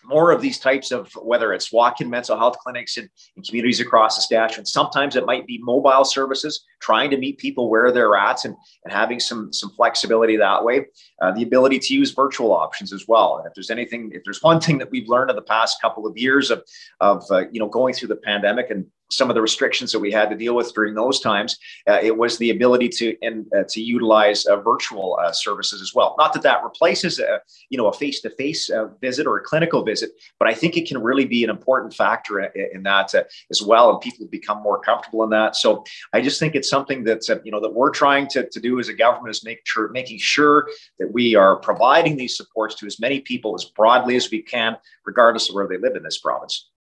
more 0.05 0.31
of 0.33 0.41
these 0.41 0.59
types 0.59 0.91
of 0.91 1.11
whether 1.15 1.53
it's 1.53 1.73
walk-in 1.73 2.11
mental 2.11 2.37
health 2.37 2.57
clinics 2.59 2.97
in, 2.97 3.09
in, 3.37 3.43
communities 3.43 3.81
across 3.81 4.17
the 4.17 4.23
Saskatchewan. 4.23 4.67
Sometimes 4.67 5.17
it 5.17 5.27
might 5.27 5.47
be 5.47 5.59
mobile 5.63 6.05
services, 6.05 6.65
trying 6.81 7.11
to 7.11 7.17
meet 7.17 7.39
people 7.39 7.71
where 7.71 7.93
they're 7.93 8.17
at 8.17 8.45
and, 8.45 8.57
and 8.85 8.93
having 8.93 9.21
some 9.21 9.53
some 9.53 9.71
flexibility 9.71 10.37
that 10.37 10.65
way. 10.65 10.87
Uh, 11.21 11.33
the 11.33 11.43
ability 11.43 11.79
to 11.79 11.95
use 11.95 12.13
virtual 12.13 12.53
options 12.53 12.93
as 12.93 13.07
well. 13.07 13.39
And 13.39 13.47
if 13.47 13.55
there's 13.55 13.71
anything, 13.71 14.11
if 14.13 14.23
there's 14.25 14.43
one 14.43 14.61
thing 14.61 14.79
that 14.79 14.91
we've 14.91 15.09
learned 15.09 15.31
in 15.31 15.37
the 15.37 15.43
past 15.43 15.81
couple 15.81 16.07
of 16.07 16.17
years 16.17 16.51
of 16.51 16.63
of 17.01 17.25
uh, 17.31 17.49
you 17.51 17.61
know 17.61 17.69
going 17.69 17.95
through 17.95 18.09
the 18.09 18.17
pandemic 18.17 18.71
and 18.71 18.87
some 19.13 19.31
of 19.31 19.35
the 19.35 19.43
restrictions 19.43 19.93
that 19.93 20.01
we 20.01 20.11
had 20.11 20.31
to 20.31 20.37
deal 20.37 20.55
with 20.55 20.73
during 20.75 20.95
those 20.95 21.21
times, 21.21 21.59
uh, 21.89 21.99
it 22.03 22.17
was 22.17 22.39
the 22.39 22.51
ability 22.51 22.89
to 22.89 23.17
and 23.23 23.47
uh, 23.57 23.65
to 23.69 23.81
utilize 23.81 24.47
uh, 24.47 24.57
virtual 24.57 25.19
uh, 25.23 25.33
services 25.33 25.81
as 25.83 25.95
well. 25.95 26.15
Not 26.19 26.33
that 26.33 26.43
that 26.43 26.65
replaces 26.65 27.19
a 27.19 27.41
you 27.71 27.79
know 27.79 27.89
a 27.89 27.93
face 27.93 28.21
to 28.23 28.31
face 28.31 28.71
visit 29.01 29.27
or 29.27 29.37
a 29.37 29.43
clinical 29.43 29.83
visit, 29.85 30.11
but 30.39 30.49
I 30.49 30.55
think 30.55 30.77
it 30.77 30.89
can 30.89 31.03
really 31.03 31.27
be 31.27 31.45
an 31.45 31.51
important 31.51 31.95
factor 31.95 32.41
in, 32.41 32.51
in 32.75 32.83
that 32.85 33.15
uh, 33.15 33.25
as 33.51 33.63
well, 33.63 33.91
and 33.91 34.01
people 34.01 34.27
become 34.27 34.63
more 34.63 34.81
comfortable 34.81 35.23
in 35.25 35.31
that. 35.31 35.57
So 35.57 35.85
I 36.13 36.21
just 36.21 36.41
think 36.41 36.55
it's 36.55 36.71
something 36.71 37.05
that 37.05 37.29
uh, 37.29 37.39
you 37.45 37.53
know 37.53 37.61
that 37.61 37.75
we're 37.75 37.91
trying 37.91 38.29
to, 38.29 38.49
to 38.49 38.61
do 38.61 38.81
as 38.81 38.89
a 38.89 38.95
government 38.95 39.35
is 39.35 39.45
make 39.45 39.61
sure 39.65 39.89
making 39.91 40.19
sure 40.19 40.69
that 40.99 41.13
we 41.13 41.35
are 41.35 41.57
providing 41.57 42.17
these 42.17 42.37
supports 42.37 42.75
to 42.77 42.87
as 42.87 42.99
many 42.99 43.21
people 43.21 43.55
as 43.55 43.65
broadly 43.65 44.17
as 44.17 44.31
we 44.31 44.43
can, 44.43 44.77
regardless 45.05 45.49
of 45.49 45.55
where 45.55 45.69
they 45.69 45.79
live 45.79 45.97
in 45.97 46.03
this 46.03 46.19
province. 46.19 46.72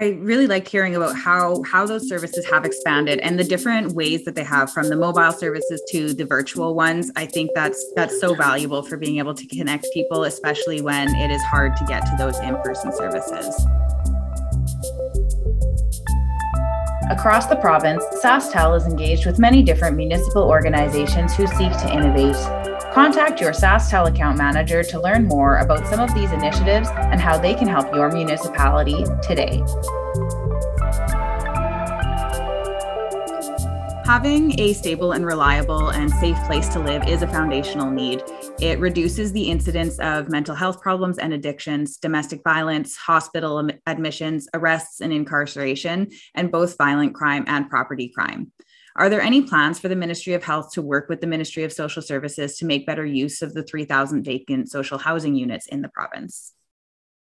I 0.00 0.10
really 0.20 0.46
liked 0.46 0.68
hearing 0.68 0.94
about 0.94 1.16
how 1.16 1.60
how 1.64 1.84
those 1.84 2.08
services 2.08 2.48
have 2.48 2.64
expanded 2.64 3.18
and 3.18 3.36
the 3.36 3.42
different 3.42 3.94
ways 3.94 4.24
that 4.26 4.36
they 4.36 4.44
have 4.44 4.72
from 4.72 4.90
the 4.90 4.96
mobile 4.96 5.32
services 5.32 5.82
to 5.90 6.14
the 6.14 6.24
virtual 6.24 6.76
ones. 6.76 7.10
I 7.16 7.26
think 7.26 7.50
that's 7.52 7.84
that's 7.96 8.20
so 8.20 8.36
valuable 8.36 8.84
for 8.84 8.96
being 8.96 9.18
able 9.18 9.34
to 9.34 9.46
connect 9.48 9.88
people, 9.92 10.22
especially 10.22 10.80
when 10.80 11.12
it 11.16 11.32
is 11.32 11.42
hard 11.42 11.76
to 11.78 11.84
get 11.86 12.06
to 12.06 12.14
those 12.16 12.38
in-person 12.38 12.92
services. 12.92 13.66
Across 17.10 17.46
the 17.46 17.56
province, 17.56 18.04
SaskTel 18.22 18.76
is 18.76 18.86
engaged 18.86 19.26
with 19.26 19.40
many 19.40 19.64
different 19.64 19.96
municipal 19.96 20.44
organizations 20.44 21.34
who 21.34 21.48
seek 21.48 21.72
to 21.72 21.92
innovate. 21.92 22.67
Contact 22.92 23.40
your 23.40 23.52
SaskTel 23.52 24.08
account 24.08 24.38
manager 24.38 24.82
to 24.82 25.00
learn 25.00 25.26
more 25.26 25.58
about 25.58 25.86
some 25.86 26.00
of 26.00 26.12
these 26.14 26.32
initiatives 26.32 26.88
and 26.94 27.20
how 27.20 27.38
they 27.38 27.54
can 27.54 27.68
help 27.68 27.94
your 27.94 28.10
municipality 28.10 29.04
today. 29.22 29.62
Having 34.08 34.58
a 34.58 34.72
stable 34.72 35.12
and 35.12 35.26
reliable 35.26 35.90
and 35.90 36.10
safe 36.10 36.38
place 36.46 36.66
to 36.70 36.78
live 36.78 37.06
is 37.06 37.20
a 37.20 37.28
foundational 37.28 37.90
need. 37.90 38.22
It 38.58 38.78
reduces 38.78 39.32
the 39.32 39.50
incidence 39.50 39.98
of 39.98 40.30
mental 40.30 40.54
health 40.54 40.80
problems 40.80 41.18
and 41.18 41.34
addictions, 41.34 41.98
domestic 41.98 42.42
violence, 42.42 42.96
hospital 42.96 43.68
admissions, 43.86 44.48
arrests, 44.54 45.02
and 45.02 45.12
incarceration, 45.12 46.08
and 46.34 46.50
both 46.50 46.78
violent 46.78 47.14
crime 47.14 47.44
and 47.46 47.68
property 47.68 48.08
crime. 48.08 48.50
Are 48.98 49.08
there 49.08 49.22
any 49.22 49.42
plans 49.42 49.78
for 49.78 49.86
the 49.86 49.94
Ministry 49.94 50.32
of 50.32 50.42
Health 50.42 50.72
to 50.72 50.82
work 50.82 51.08
with 51.08 51.20
the 51.20 51.28
Ministry 51.28 51.62
of 51.62 51.72
Social 51.72 52.02
Services 52.02 52.56
to 52.56 52.66
make 52.66 52.84
better 52.84 53.06
use 53.06 53.42
of 53.42 53.54
the 53.54 53.62
3,000 53.62 54.24
vacant 54.24 54.72
social 54.72 54.98
housing 54.98 55.36
units 55.36 55.68
in 55.68 55.82
the 55.82 55.88
province? 55.88 56.52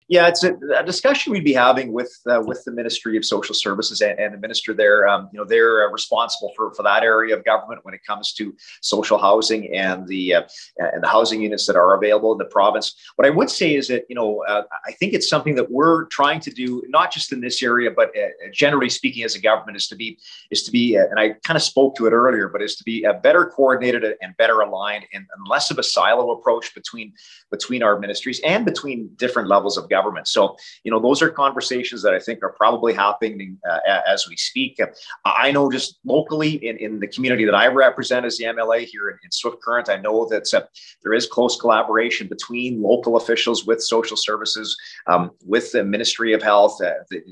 Yeah, 0.09 0.29
it's 0.29 0.45
a, 0.45 0.55
a, 0.77 0.85
discussion 0.85 1.33
we'd 1.33 1.45
be 1.45 1.55
having 1.55 1.93
with 1.93 2.13
uh, 2.31 2.43
with 2.45 2.63
the 2.65 2.73
Ministry 2.73 3.17
of 3.17 3.25
Social 3.25 3.55
Services 3.55 4.03
and, 4.03 4.19
and 4.19 4.35
the 4.35 4.39
minister 4.39 4.75
there. 4.75 5.09
Um, 5.09 5.31
you 5.33 5.39
know, 5.39 5.45
they're 5.47 5.89
uh, 5.89 5.91
responsible 5.91 6.53
for 6.55 6.75
for 6.75 6.83
that 6.83 7.03
area 7.03 7.35
of 7.35 7.45
government 7.45 7.81
when 7.85 7.95
it 7.95 8.05
comes 8.07 8.35
to 8.35 8.55
social 8.83 9.17
housing 9.17 9.75
and 9.75 10.07
the 10.07 10.35
uh, 10.35 10.43
and 10.77 11.03
the 11.03 11.09
housing 11.09 11.41
units 11.41 11.67
that 11.67 11.77
are 11.77 11.95
available 11.95 12.31
in 12.33 12.39
the 12.39 12.45
province. 12.45 12.95
What 13.17 13.27
I 13.27 13.31
would 13.31 13.49
say 13.49 13.75
is 13.75 13.89
that 13.89 14.05
you 14.11 14.15
know 14.15 14.45
uh, 14.47 14.65
I 14.85 14.93
think 14.93 15.15
it's 15.15 15.31
something 15.31 15.55
that 15.55 15.71
we're 15.71 16.05
trying 16.07 16.41
to 16.41 16.51
do 16.51 16.83
not 16.89 17.11
just 17.11 17.33
in 17.33 17.41
this 17.41 17.63
area, 17.63 17.91
but 17.91 18.09
uh, 18.17 18.29
generally 18.53 18.91
speaking, 18.91 19.25
as 19.25 19.35
a 19.35 19.41
government, 19.41 19.79
is 19.79 19.89
to 19.89 19.97
be 19.97 20.19
is 20.51 20.63
to 20.65 20.71
be 20.71 20.99
uh, 20.99 21.07
and 21.11 21.19
I 21.19 21.31
kind 21.43 21.57
of 21.57 21.63
spoke 21.63 21.97
to 21.97 22.07
it 22.07 22.13
earlier, 22.13 22.49
but 22.49 22.61
is 22.61 22.77
to 22.77 22.85
be 22.85 23.05
a 23.05 23.15
better 23.15 23.47
coordinated 23.47 24.05
and 24.21 24.37
better 24.37 24.61
aligned 24.61 25.07
and, 25.15 25.25
and 25.35 25.49
less 25.49 25.71
of 25.71 25.79
a 25.79 25.83
silo 25.83 26.33
approach 26.33 26.75
between 26.75 27.15
between 27.51 27.83
our 27.83 27.99
ministries 27.99 28.41
and 28.45 28.67
between 28.67 29.09
different 29.17 29.49
levels 29.49 29.79
of 29.79 29.89
government 29.89 30.02
government. 30.03 30.29
So, 30.29 30.57
you 30.85 30.91
know, 30.91 31.01
those 31.01 31.23
are 31.23 31.31
conversations 31.31 32.03
that 32.03 32.15
I 32.15 32.19
think 32.19 32.43
are 32.43 32.53
probably 32.53 32.93
happening 32.93 33.59
uh, 33.71 33.79
as 34.07 34.29
we 34.29 34.37
speak. 34.37 34.79
I 35.25 35.53
know 35.53 35.71
just 35.71 35.99
locally 36.05 36.55
in, 36.67 36.77
in 36.79 37.01
the 37.01 37.07
community 37.07 37.45
that 37.45 37.55
I 37.55 37.69
represent 37.69 38.27
as 38.27 38.37
the 38.37 38.45
MLA 38.45 38.85
here 38.85 39.11
in, 39.11 39.19
in 39.25 39.31
Swift 39.31 39.63
Current, 39.63 39.89
I 39.89 39.97
know 39.97 40.27
that 40.27 40.53
uh, 40.55 40.63
there 41.03 41.15
is 41.15 41.27
close 41.27 41.61
collaboration 41.61 42.27
between 42.27 42.83
local 42.83 43.17
officials 43.17 43.65
with 43.65 43.83
social 43.83 44.17
services, 44.17 44.77
um, 45.07 45.31
with 45.45 45.73
the 45.73 45.85
Ministry 45.85 46.33
of 46.33 46.43
Health, 46.43 46.81
uh, 46.83 46.93
the, 47.11 47.23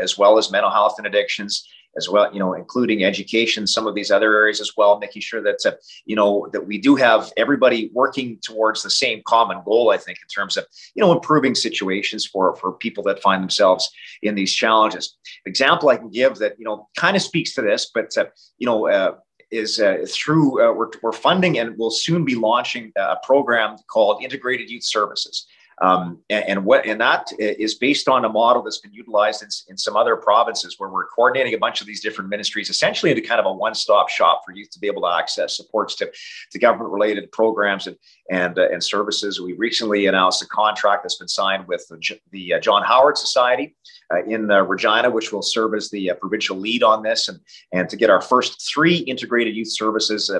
as 0.00 0.16
well 0.16 0.38
as 0.38 0.50
mental 0.50 0.70
health 0.70 0.94
and 0.98 1.06
addictions 1.06 1.68
as 1.96 2.08
well, 2.08 2.32
you 2.32 2.38
know, 2.38 2.54
including 2.54 3.04
education, 3.04 3.66
some 3.66 3.86
of 3.86 3.94
these 3.94 4.10
other 4.10 4.34
areas 4.34 4.60
as 4.60 4.72
well, 4.76 4.98
making 4.98 5.22
sure 5.22 5.42
that, 5.42 5.58
uh, 5.66 5.72
you 6.04 6.14
know, 6.14 6.48
that 6.52 6.66
we 6.66 6.78
do 6.78 6.96
have 6.96 7.32
everybody 7.36 7.90
working 7.92 8.38
towards 8.42 8.82
the 8.82 8.90
same 8.90 9.22
common 9.26 9.60
goal, 9.64 9.90
I 9.90 9.96
think, 9.96 10.18
in 10.22 10.28
terms 10.28 10.56
of, 10.56 10.66
you 10.94 11.02
know, 11.02 11.12
improving 11.12 11.54
situations 11.54 12.26
for, 12.26 12.54
for 12.56 12.72
people 12.72 13.02
that 13.04 13.22
find 13.22 13.42
themselves 13.42 13.90
in 14.22 14.34
these 14.34 14.54
challenges. 14.54 15.16
Example 15.46 15.88
I 15.88 15.96
can 15.96 16.10
give 16.10 16.36
that, 16.36 16.54
you 16.58 16.64
know, 16.64 16.88
kind 16.96 17.16
of 17.16 17.22
speaks 17.22 17.54
to 17.54 17.62
this, 17.62 17.90
but, 17.92 18.16
uh, 18.16 18.26
you 18.58 18.66
know, 18.66 18.88
uh, 18.88 19.16
is 19.50 19.80
uh, 19.80 20.04
through 20.08 20.64
uh, 20.64 20.72
we're, 20.72 20.90
we're 21.02 21.12
funding 21.12 21.58
and 21.58 21.76
we'll 21.76 21.90
soon 21.90 22.24
be 22.24 22.36
launching 22.36 22.92
a 22.96 23.16
program 23.24 23.76
called 23.90 24.22
Integrated 24.22 24.70
Youth 24.70 24.84
Services. 24.84 25.46
Um, 25.82 26.18
and, 26.28 26.44
and, 26.46 26.64
what 26.66 26.84
and 26.84 27.00
that 27.00 27.28
is 27.38 27.76
based 27.76 28.06
on 28.06 28.26
a 28.26 28.28
model 28.28 28.62
that's 28.62 28.78
been 28.78 28.92
utilized 28.92 29.42
in, 29.42 29.48
in, 29.70 29.78
some 29.78 29.96
other 29.96 30.14
provinces 30.14 30.74
where 30.78 30.90
we're 30.90 31.06
coordinating 31.06 31.54
a 31.54 31.58
bunch 31.58 31.80
of 31.80 31.86
these 31.86 32.02
different 32.02 32.28
ministries 32.28 32.68
essentially 32.68 33.10
into 33.10 33.22
kind 33.22 33.40
of 33.40 33.46
a 33.46 33.52
one-stop 33.52 34.10
shop 34.10 34.42
for 34.44 34.52
youth 34.52 34.68
to 34.72 34.78
be 34.78 34.86
able 34.86 35.00
to 35.00 35.08
access 35.08 35.56
supports 35.56 35.94
to, 35.94 36.10
to 36.50 36.58
government-related 36.58 37.32
programs 37.32 37.86
and 37.86 37.96
and, 38.30 38.58
uh, 38.58 38.68
and 38.70 38.82
services. 38.82 39.40
We 39.40 39.54
recently 39.54 40.06
announced 40.06 40.40
a 40.42 40.46
contract 40.46 41.02
that's 41.02 41.16
been 41.16 41.28
signed 41.28 41.66
with 41.66 41.86
the, 41.88 42.18
the 42.30 42.54
uh, 42.54 42.60
John 42.60 42.82
Howard 42.84 43.18
Society 43.18 43.74
uh, 44.12 44.24
in 44.24 44.50
uh, 44.50 44.62
Regina, 44.62 45.10
which 45.10 45.32
will 45.32 45.42
serve 45.42 45.74
as 45.74 45.90
the 45.90 46.10
uh, 46.10 46.14
provincial 46.14 46.56
lead 46.56 46.82
on 46.82 47.02
this, 47.02 47.28
and 47.28 47.40
and 47.72 47.88
to 47.88 47.96
get 47.96 48.08
our 48.08 48.20
first 48.20 48.66
three 48.72 48.98
integrated 48.98 49.54
youth 49.54 49.70
services 49.70 50.30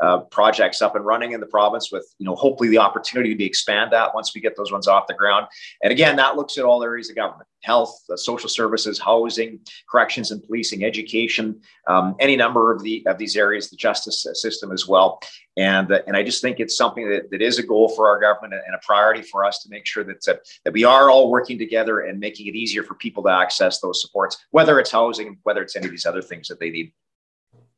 uh, 0.00 0.18
projects 0.30 0.80
up 0.80 0.94
and 0.94 1.04
running 1.04 1.32
in 1.32 1.40
the 1.40 1.46
province, 1.46 1.90
with 1.92 2.06
you 2.18 2.26
know 2.26 2.36
hopefully 2.36 2.68
the 2.68 2.78
opportunity 2.78 3.34
to 3.34 3.44
expand 3.44 3.92
that 3.92 4.14
once 4.14 4.34
we 4.34 4.40
get 4.40 4.56
those 4.56 4.72
ones 4.72 4.86
off 4.86 5.06
the 5.08 5.14
ground. 5.14 5.46
And 5.82 5.92
again, 5.92 6.16
that 6.16 6.36
looks 6.36 6.56
at 6.56 6.64
all 6.64 6.82
areas 6.84 7.10
of 7.10 7.16
government 7.16 7.49
health, 7.62 8.02
uh, 8.10 8.16
social 8.16 8.48
services, 8.48 8.98
housing, 8.98 9.60
corrections 9.90 10.30
and 10.30 10.42
policing, 10.42 10.84
education, 10.84 11.60
um, 11.86 12.14
any 12.20 12.36
number 12.36 12.72
of 12.72 12.82
the 12.82 13.04
of 13.06 13.18
these 13.18 13.36
areas, 13.36 13.70
the 13.70 13.76
justice 13.76 14.26
system 14.34 14.72
as 14.72 14.86
well. 14.86 15.20
And 15.56 15.92
uh, 15.92 16.00
and 16.06 16.16
I 16.16 16.22
just 16.22 16.42
think 16.42 16.60
it's 16.60 16.76
something 16.76 17.08
that, 17.10 17.30
that 17.30 17.42
is 17.42 17.58
a 17.58 17.62
goal 17.62 17.88
for 17.88 18.08
our 18.08 18.18
government 18.20 18.54
and 18.66 18.74
a 18.74 18.80
priority 18.84 19.22
for 19.22 19.44
us 19.44 19.62
to 19.62 19.68
make 19.70 19.86
sure 19.86 20.04
that 20.04 20.26
uh, 20.28 20.34
that 20.64 20.72
we 20.72 20.84
are 20.84 21.10
all 21.10 21.30
working 21.30 21.58
together 21.58 22.00
and 22.00 22.18
making 22.18 22.46
it 22.46 22.54
easier 22.54 22.82
for 22.82 22.94
people 22.94 23.22
to 23.24 23.30
access 23.30 23.80
those 23.80 24.00
supports, 24.00 24.36
whether 24.50 24.78
it's 24.78 24.90
housing, 24.90 25.38
whether 25.42 25.62
it's 25.62 25.76
any 25.76 25.86
of 25.86 25.90
these 25.90 26.06
other 26.06 26.22
things 26.22 26.48
that 26.48 26.60
they 26.60 26.70
need. 26.70 26.92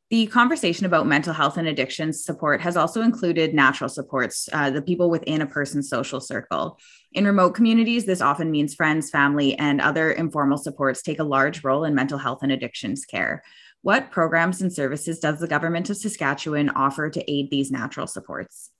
The 0.09 0.27
conversation 0.27 0.85
about 0.85 1.07
mental 1.07 1.33
health 1.33 1.57
and 1.57 1.67
addiction 1.67 2.13
support 2.13 2.61
has 2.61 2.77
also 2.77 3.01
included 3.01 3.55
natural 3.55 3.89
supports, 3.89 4.47
uh, 4.53 4.69
the 4.69 4.81
people 4.81 5.09
within 5.09 5.41
a 5.41 5.47
person's 5.47 5.89
social 5.89 6.19
circle. 6.19 6.77
In 7.13 7.25
remote 7.25 7.51
communities, 7.51 8.05
this 8.05 8.21
often 8.21 8.49
means 8.49 8.73
friends, 8.73 9.11
family, 9.11 9.57
and 9.59 9.79
other 9.79 10.11
informal 10.11 10.57
supports 10.57 11.03
take 11.03 11.19
a 11.19 11.23
large 11.23 11.63
role 11.63 11.83
in 11.83 11.93
mental 11.93 12.17
health 12.17 12.39
and 12.41 12.51
addictions 12.51 13.05
care. 13.05 13.43
What 13.83 14.09
programs 14.09 14.63
and 14.63 14.73
services 14.73 15.19
does 15.19 15.39
the 15.39 15.47
government 15.47 15.91
of 15.91 15.97
Saskatchewan 15.97 16.71
offer 16.71 17.11
to 17.11 17.31
aid 17.31 17.51
these 17.51 17.69
natural 17.69 18.07
supports? 18.07 18.71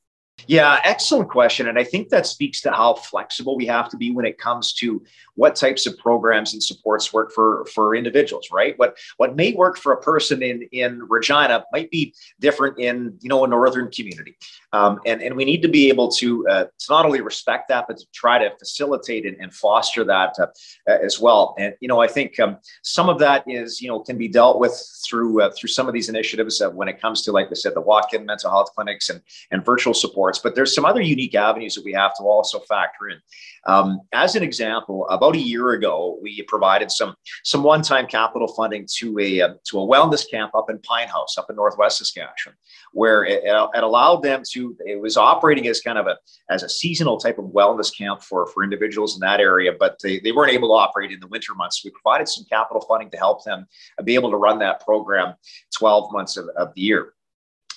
Yeah, 0.48 0.80
excellent 0.84 1.30
question. 1.30 1.68
And 1.68 1.80
I 1.80 1.84
think 1.84 2.10
that 2.10 2.28
speaks 2.28 2.62
to 2.62 2.72
how 2.72 2.96
flexible 2.96 3.56
we 3.56 3.66
have 3.68 3.90
to 3.90 3.98
be 3.98 4.12
when 4.12 4.26
it 4.26 4.38
comes 4.38 4.74
to 4.74 5.04
what 5.36 5.56
types 5.56 5.86
of 5.86 5.98
programs 5.98 6.54
and 6.54 6.62
supports 6.62 7.12
work 7.12 7.32
for, 7.32 7.66
for 7.74 7.96
individuals, 7.96 8.50
right? 8.52 8.78
What 8.78 8.98
what 9.18 9.36
may 9.36 9.54
work 9.54 9.78
for 9.78 9.94
a 9.94 10.02
person 10.02 10.44
in, 10.44 10.64
in 10.72 11.02
Regina 11.08 11.66
might 11.72 11.90
be 11.90 12.14
different 12.40 12.78
in, 12.80 13.18
you 13.22 13.30
know, 13.30 13.44
a 13.44 13.48
northern 13.48 13.90
community. 13.90 14.38
Um, 14.74 15.00
and, 15.06 15.22
and 15.22 15.36
we 15.36 15.46
need 15.46 15.62
to 15.62 15.68
be 15.68 15.90
able 15.90 16.10
to, 16.12 16.48
uh, 16.48 16.64
to 16.64 16.86
not 16.90 17.06
only 17.06 17.22
respect 17.22 17.68
that, 17.70 17.86
but 17.88 17.98
to 17.98 18.06
try 18.14 18.38
to 18.40 18.56
facilitate 18.58 19.26
and, 19.26 19.38
and 19.40 19.54
foster 19.54 20.04
that 20.04 20.36
uh, 20.40 20.48
as 20.88 21.20
well. 21.20 21.56
And, 21.58 21.74
you 21.80 21.88
know, 21.88 22.02
I 22.02 22.08
think 22.08 22.40
um, 22.40 22.58
some 22.82 23.08
of 23.08 23.20
that 23.20 23.44
is, 23.48 23.82
you 23.82 23.88
know, 23.88 24.00
can 24.00 24.18
be 24.18 24.28
dealt 24.28 24.60
with 24.60 24.74
through 25.08 25.42
uh, 25.42 25.52
through 25.58 25.70
some 25.70 25.88
of 25.88 25.94
these 25.94 26.10
initiatives 26.10 26.62
when 26.74 26.88
it 26.88 27.00
comes 27.02 27.22
to, 27.24 27.32
like 27.32 27.48
I 27.50 27.54
said, 27.54 27.76
the 27.76 27.82
walk-in 27.82 28.26
mental 28.26 28.50
health 28.50 28.72
clinics 28.76 29.10
and, 29.10 29.22
and 29.52 29.66
virtual 29.66 29.94
supports. 30.34 30.44
But 30.44 30.56
there's 30.56 30.74
some 30.74 30.86
other 30.86 31.02
unique 31.02 31.36
avenues 31.36 31.76
that 31.76 31.86
we 31.86 31.94
have 31.94 32.14
to 32.16 32.24
also 32.24 32.60
factor 32.60 33.10
in. 33.10 33.20
Um, 33.66 34.02
as 34.14 34.36
an 34.36 34.44
example, 34.44 35.08
about 35.10 35.36
a 35.36 35.40
year 35.40 35.72
ago, 35.72 36.20
we 36.22 36.42
provided 36.44 36.92
some 36.92 37.16
some 37.44 37.64
one-time 37.64 38.08
capital 38.08 38.48
funding 38.48 38.88
to 38.98 39.18
a 39.20 39.42
uh, 39.42 39.54
to 39.70 39.80
a 39.80 39.88
wellness 39.88 40.30
camp 40.30 40.54
up 40.56 40.70
in 40.70 40.80
Pinehouse, 40.80 41.38
up 41.38 41.50
in 41.50 41.56
Northwest 41.56 42.00
Saskatchewan, 42.00 42.58
where 42.92 43.24
it, 43.24 43.44
it, 43.44 43.84
allowed 43.84 44.22
them 44.24 44.44
to. 44.52 44.76
It 44.86 45.02
was 45.02 45.18
operating 45.18 45.68
as 45.68 45.82
kind 45.82 45.98
of 45.98 46.08
a 46.08 46.18
as 46.50 46.64
a 46.64 46.70
seasonal 46.70 47.18
type 47.18 47.38
of 47.38 47.46
wellness 47.46 47.96
camp 47.96 48.22
for 48.22 48.48
for 48.48 48.64
individuals 48.64 49.16
in 49.16 49.22
that 49.22 49.40
area, 49.40 49.72
but 49.78 49.98
they, 50.04 50.20
they 50.20 50.32
weren't 50.32 50.52
able 50.52 50.70
to 50.70 50.74
operate 50.74 51.12
in 51.12 51.20
the 51.20 51.28
winter 51.28 51.54
months. 51.56 51.84
We 51.84 51.92
provided 51.92 52.28
some 52.28 52.46
capital 52.50 52.82
funding 52.82 53.10
to 53.12 53.18
help 53.18 53.44
them 53.44 53.66
be 54.04 54.16
able 54.16 54.32
to 54.32 54.38
run 54.38 54.60
that 54.60 54.82
program 54.82 55.36
12 55.78 56.12
months 56.12 56.38
of, 56.38 56.50
of 56.58 56.74
the 56.76 56.82
year 56.82 57.14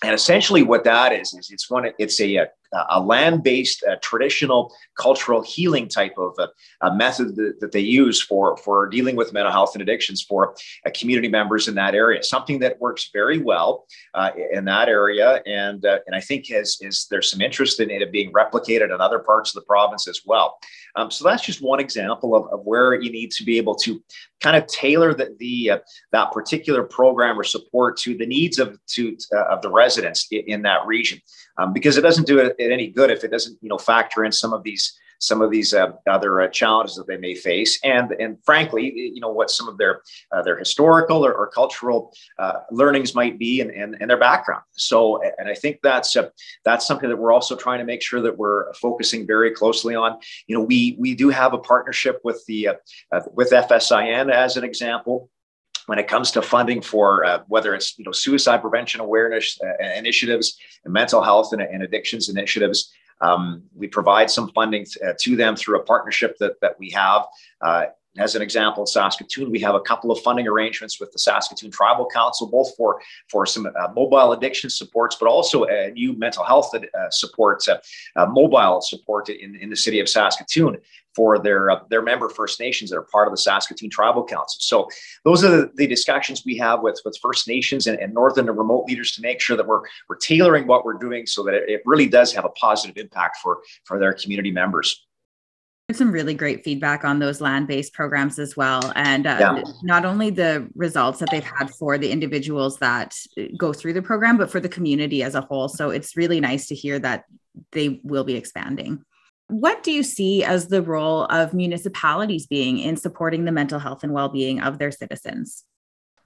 and 0.02 0.14
essentially 0.14 0.62
what 0.62 0.84
that 0.84 1.12
is 1.12 1.32
is 1.34 1.50
it's 1.50 1.70
one 1.70 1.90
it's 1.98 2.20
a, 2.20 2.36
a 2.36 2.46
a 2.90 3.00
land-based 3.00 3.85
uh, 3.85 3.97
traditional 4.02 4.73
cultural 4.99 5.42
healing 5.42 5.88
type 5.88 6.14
of 6.18 6.35
uh, 6.38 6.90
method 6.95 7.37
that, 7.37 7.61
that, 7.61 7.73
they 7.73 7.80
use 7.80 8.23
for, 8.23 8.56
for 8.59 8.88
dealing 8.88 9.16
with 9.16 9.33
mental 9.33 9.52
health 9.52 9.75
and 9.75 9.83
addictions 9.83 10.23
for 10.23 10.54
uh, 10.87 10.90
community 10.99 11.28
members 11.28 11.68
in 11.68 11.75
that 11.75 11.95
area. 11.95 12.23
Something 12.23 12.59
that 12.61 12.80
works 12.80 13.11
very 13.12 13.38
well 13.38 13.87
uh, 14.14 14.30
in 14.52 14.64
that 14.66 14.88
area, 14.88 15.42
and 15.47 15.85
uh, 15.85 15.99
and 16.06 16.14
I 16.14 16.21
think 16.21 16.50
is 16.50 16.78
is 16.80 17.06
there's 17.11 17.30
some 17.30 17.40
interest 17.40 17.80
in 17.80 17.90
it 17.90 18.12
being 18.12 18.33
replicated 18.33 18.95
in 18.95 19.00
other 19.00 19.18
parts 19.18 19.54
of 19.54 19.61
the 19.61 19.66
province 19.66 20.09
as 20.09 20.21
well. 20.25 20.59
Um, 20.97 21.11
so 21.11 21.25
that's 21.25 21.45
just 21.45 21.62
one 21.62 21.80
example 21.80 22.35
of, 22.35 22.50
of 22.52 22.64
where 22.64 22.95
you 22.95 23.11
need 23.11 23.30
to 23.33 23.45
be 23.45 23.59
able 23.59 23.75
to 23.76 24.02
kind 24.40 24.56
of 24.56 24.66
tailor 24.66 25.12
the, 25.14 25.35
the 25.38 25.71
uh, 25.73 25.78
that 26.12 26.33
particular 26.33 26.83
program 26.85 27.38
or 27.38 27.45
support 27.45 27.97
to 27.99 28.16
the 28.16 28.26
needs 28.26 28.59
of 28.59 28.78
to 28.87 29.16
of 29.50 29.62
the 29.62 29.71
residents 29.71 30.26
in, 30.30 30.42
in 30.47 30.62
that 30.62 30.87
region 30.87 31.21
um, 31.59 31.73
because 31.73 31.97
it 31.97 32.02
doesn't 32.02 32.26
do 32.26 32.38
any 32.73 32.88
good 32.88 33.11
if 33.11 33.25
it 33.25 33.30
doesn't 33.30 33.58
you 33.61 33.68
know 33.68 33.78
factor 33.78 34.25
in 34.25 34.32
some 34.32 34.52
of 34.52 34.62
these 34.62 34.99
some 35.18 35.42
of 35.42 35.50
these 35.50 35.73
uh, 35.75 35.92
other 36.08 36.40
uh, 36.40 36.49
challenges 36.49 36.96
that 36.96 37.06
they 37.06 37.16
may 37.16 37.35
face, 37.35 37.78
and 37.85 38.12
and 38.12 38.38
frankly, 38.44 38.92
you 38.94 39.20
know 39.20 39.30
what 39.30 39.50
some 39.50 39.68
of 39.68 39.78
their 39.78 40.02
uh, 40.32 40.42
their 40.42 40.58
historical 40.58 41.25
or, 41.25 41.32
or 41.35 41.49
cultural 41.49 42.12
uh, 42.38 42.61
learnings 42.70 43.14
might 43.14 43.38
be, 43.38 43.61
and, 43.61 43.70
and, 43.70 43.96
and 44.00 44.11
their 44.11 44.18
background. 44.18 44.62
So, 44.73 45.23
and 45.38 45.49
I 45.49 45.54
think 45.54 45.78
that's 45.82 46.16
uh, 46.16 46.28
that's 46.64 46.87
something 46.87 47.08
that 47.08 47.16
we're 47.16 47.32
also 47.32 47.56
trying 47.56 47.78
to 47.78 47.85
make 47.85 48.02
sure 48.02 48.20
that 48.20 48.37
we're 48.37 48.73
focusing 48.75 49.26
very 49.26 49.50
closely 49.52 49.94
on. 49.94 50.18
You 50.46 50.56
know, 50.56 50.62
we 50.62 50.96
we 50.99 51.14
do 51.14 51.28
have 51.30 51.54
a 51.54 51.58
partnership 51.58 52.20
with 52.25 52.44
the 52.46 52.68
uh, 53.12 53.20
with 53.32 53.50
FSIN 53.50 54.30
as 54.30 54.56
an 54.56 54.64
example 54.64 55.30
when 55.86 55.99
it 55.99 56.08
comes 56.08 56.30
to 56.32 56.42
funding 56.42 56.82
for 56.82 57.25
uh, 57.25 57.42
whether 57.49 57.75
it's 57.75 57.99
you 57.99 58.04
know 58.04 58.12
suicide 58.12 58.60
prevention 58.60 59.00
awareness 59.00 59.58
uh, 59.62 59.84
initiatives 59.96 60.58
and 60.84 60.92
mental 60.92 61.22
health 61.22 61.52
and, 61.52 61.62
and 61.62 61.82
addictions 61.82 62.28
initiatives 62.28 62.92
um, 63.20 63.62
we 63.75 63.86
provide 63.86 64.30
some 64.30 64.50
funding 64.52 64.86
uh, 65.06 65.12
to 65.20 65.36
them 65.36 65.56
through 65.56 65.78
a 65.78 65.82
partnership 65.82 66.36
that, 66.38 66.60
that 66.60 66.78
we 66.78 66.90
have. 66.90 67.25
Uh, 67.60 67.86
as 68.18 68.34
an 68.34 68.40
example, 68.40 68.82
in 68.82 68.86
Saskatoon, 68.86 69.50
we 69.50 69.60
have 69.60 69.75
a 69.75 69.80
couple 69.80 70.10
of 70.10 70.18
funding 70.20 70.49
arrangements 70.49 70.99
with 70.99 71.12
the 71.12 71.18
Saskatoon 71.18 71.70
Tribal 71.70 72.06
Council, 72.06 72.46
both 72.46 72.75
for, 72.75 73.00
for 73.30 73.44
some 73.44 73.66
uh, 73.66 73.88
mobile 73.94 74.32
addiction 74.32 74.70
supports, 74.70 75.16
but 75.20 75.28
also 75.28 75.64
a 75.64 75.90
new 75.90 76.14
mental 76.14 76.42
health 76.42 76.75
uh, 76.75 76.80
support, 77.10 77.66
uh, 77.68 77.76
uh, 78.16 78.26
mobile 78.26 78.80
support 78.80 79.28
in, 79.28 79.56
in 79.56 79.68
the 79.68 79.76
city 79.76 80.00
of 80.00 80.08
Saskatoon 80.08 80.78
for 81.16 81.38
their 81.38 81.70
uh, 81.70 81.80
their 81.88 82.02
member 82.02 82.28
First 82.28 82.60
Nations 82.60 82.90
that 82.90 82.98
are 82.98 83.08
part 83.10 83.26
of 83.26 83.32
the 83.32 83.38
Saskatoon 83.38 83.88
Tribal 83.90 84.24
Council. 84.24 84.58
So 84.60 84.88
those 85.24 85.42
are 85.42 85.48
the, 85.48 85.70
the 85.74 85.86
discussions 85.86 86.42
we 86.44 86.56
have 86.58 86.82
with, 86.82 87.00
with 87.04 87.18
First 87.22 87.48
Nations 87.48 87.86
and, 87.86 87.98
and, 87.98 88.12
northern 88.12 88.48
and 88.48 88.56
remote 88.56 88.84
leaders 88.86 89.12
to 89.12 89.22
make 89.22 89.40
sure 89.40 89.56
that 89.56 89.66
we're 89.66 89.80
we're 90.08 90.16
tailoring 90.16 90.66
what 90.66 90.84
we're 90.84 90.98
doing 90.98 91.26
so 91.26 91.42
that 91.44 91.54
it, 91.54 91.68
it 91.68 91.82
really 91.86 92.06
does 92.06 92.32
have 92.34 92.44
a 92.44 92.50
positive 92.50 92.96
impact 92.98 93.38
for 93.42 93.60
for 93.84 93.98
their 93.98 94.12
community 94.12 94.50
members 94.50 95.06
some 95.92 96.10
really 96.10 96.34
great 96.34 96.64
feedback 96.64 97.04
on 97.04 97.20
those 97.20 97.40
land-based 97.40 97.92
programs 97.92 98.40
as 98.40 98.56
well 98.56 98.92
and 98.96 99.24
uh, 99.24 99.36
yeah. 99.38 99.62
not 99.84 100.04
only 100.04 100.30
the 100.30 100.68
results 100.74 101.20
that 101.20 101.30
they've 101.30 101.44
had 101.44 101.70
for 101.70 101.96
the 101.96 102.10
individuals 102.10 102.76
that 102.78 103.14
go 103.56 103.72
through 103.72 103.92
the 103.92 104.02
program 104.02 104.36
but 104.36 104.50
for 104.50 104.58
the 104.58 104.68
community 104.68 105.22
as 105.22 105.36
a 105.36 105.40
whole 105.42 105.68
so 105.68 105.90
it's 105.90 106.16
really 106.16 106.40
nice 106.40 106.66
to 106.66 106.74
hear 106.74 106.98
that 106.98 107.24
they 107.70 108.00
will 108.02 108.24
be 108.24 108.34
expanding 108.34 109.00
what 109.49 109.82
do 109.82 109.93
you 109.93 110.02
see 110.02 110.43
as 110.43 110.69
the 110.69 110.82
role 110.82 111.25
of 111.26 111.54
municipalities 111.54 112.47
being 112.47 112.78
in 112.78 112.97
supporting 112.97 113.45
the 113.45 113.52
mental 113.52 113.78
health 113.78 114.02
and 114.02 114.13
well-being 114.13 114.61
of 114.61 114.78
their 114.78 114.91
citizens 114.91 115.65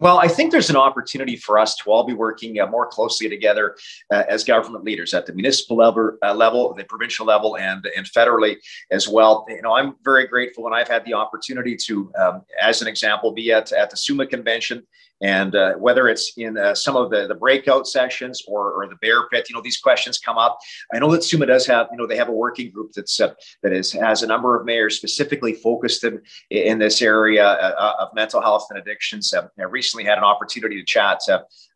well, 0.01 0.19
I 0.19 0.29
think 0.29 0.51
there's 0.51 0.71
an 0.71 0.77
opportunity 0.77 1.37
for 1.37 1.59
us 1.59 1.77
to 1.77 1.91
all 1.91 2.05
be 2.05 2.15
working 2.15 2.59
uh, 2.59 2.67
more 2.67 2.87
closely 2.87 3.29
together 3.29 3.77
uh, 4.11 4.25
as 4.31 4.45
government 4.45 4.83
leaders 4.83 5.13
at 5.13 5.27
the 5.27 5.35
municipal 5.35 5.77
level, 5.77 6.17
uh, 6.23 6.33
level, 6.33 6.73
the 6.73 6.85
provincial 6.85 7.27
level, 7.27 7.59
and 7.59 7.87
and 7.95 8.07
federally 8.07 8.57
as 8.91 9.07
well. 9.07 9.45
You 9.47 9.61
know, 9.61 9.77
I'm 9.77 9.97
very 10.03 10.27
grateful, 10.27 10.65
and 10.65 10.75
I've 10.75 10.89
had 10.89 11.05
the 11.05 11.13
opportunity 11.13 11.77
to, 11.85 12.11
um, 12.19 12.43
as 12.59 12.81
an 12.81 12.89
example, 12.89 13.33
be 13.33 13.53
at 13.53 13.73
at 13.73 13.91
the 13.91 13.97
SUMA 13.99 14.27
convention 14.27 14.87
and 15.21 15.55
uh, 15.55 15.75
whether 15.75 16.09
it's 16.09 16.33
in 16.37 16.57
uh, 16.57 16.75
some 16.75 16.97
of 16.97 17.11
the, 17.11 17.27
the 17.27 17.35
breakout 17.35 17.87
sessions 17.87 18.43
or, 18.49 18.73
or 18.73 18.89
the 18.89 18.97
bear 18.97 19.29
pit, 19.29 19.47
you 19.49 19.55
know, 19.55 19.63
these 19.63 19.79
questions 19.79 20.19
come 20.19 20.39
up. 20.39 20.59
I 20.93 20.99
know 20.99 21.11
that 21.13 21.25
SUMA 21.25 21.47
does 21.47 21.67
have, 21.67 21.89
you 21.91 21.99
know, 21.99 22.07
they 22.07 22.17
have 22.17 22.29
a 22.29 22.33
working 22.33 22.71
group 22.71 22.93
that's 22.93 23.21
uh, 23.21 23.35
that 23.63 23.73
is 23.73 23.93
has 23.93 24.23
a 24.23 24.27
number 24.27 24.59
of 24.59 24.65
mayors 24.65 24.97
specifically 24.97 25.55
focused 25.55 26.05
in, 26.05 26.21
in 26.51 26.79
this 26.79 27.03
area 27.03 27.45
uh, 27.45 27.75
uh, 27.79 28.05
of 28.05 28.15
mental 28.15 28.41
health 28.41 28.67
and 28.71 28.79
addictions. 28.79 29.33
Uh, 29.33 29.49
I 29.59 29.65
recently 29.65 30.05
had 30.05 30.19
an 30.19 30.25
opportunity 30.25 30.77
to 30.77 30.85
chat 30.85 31.21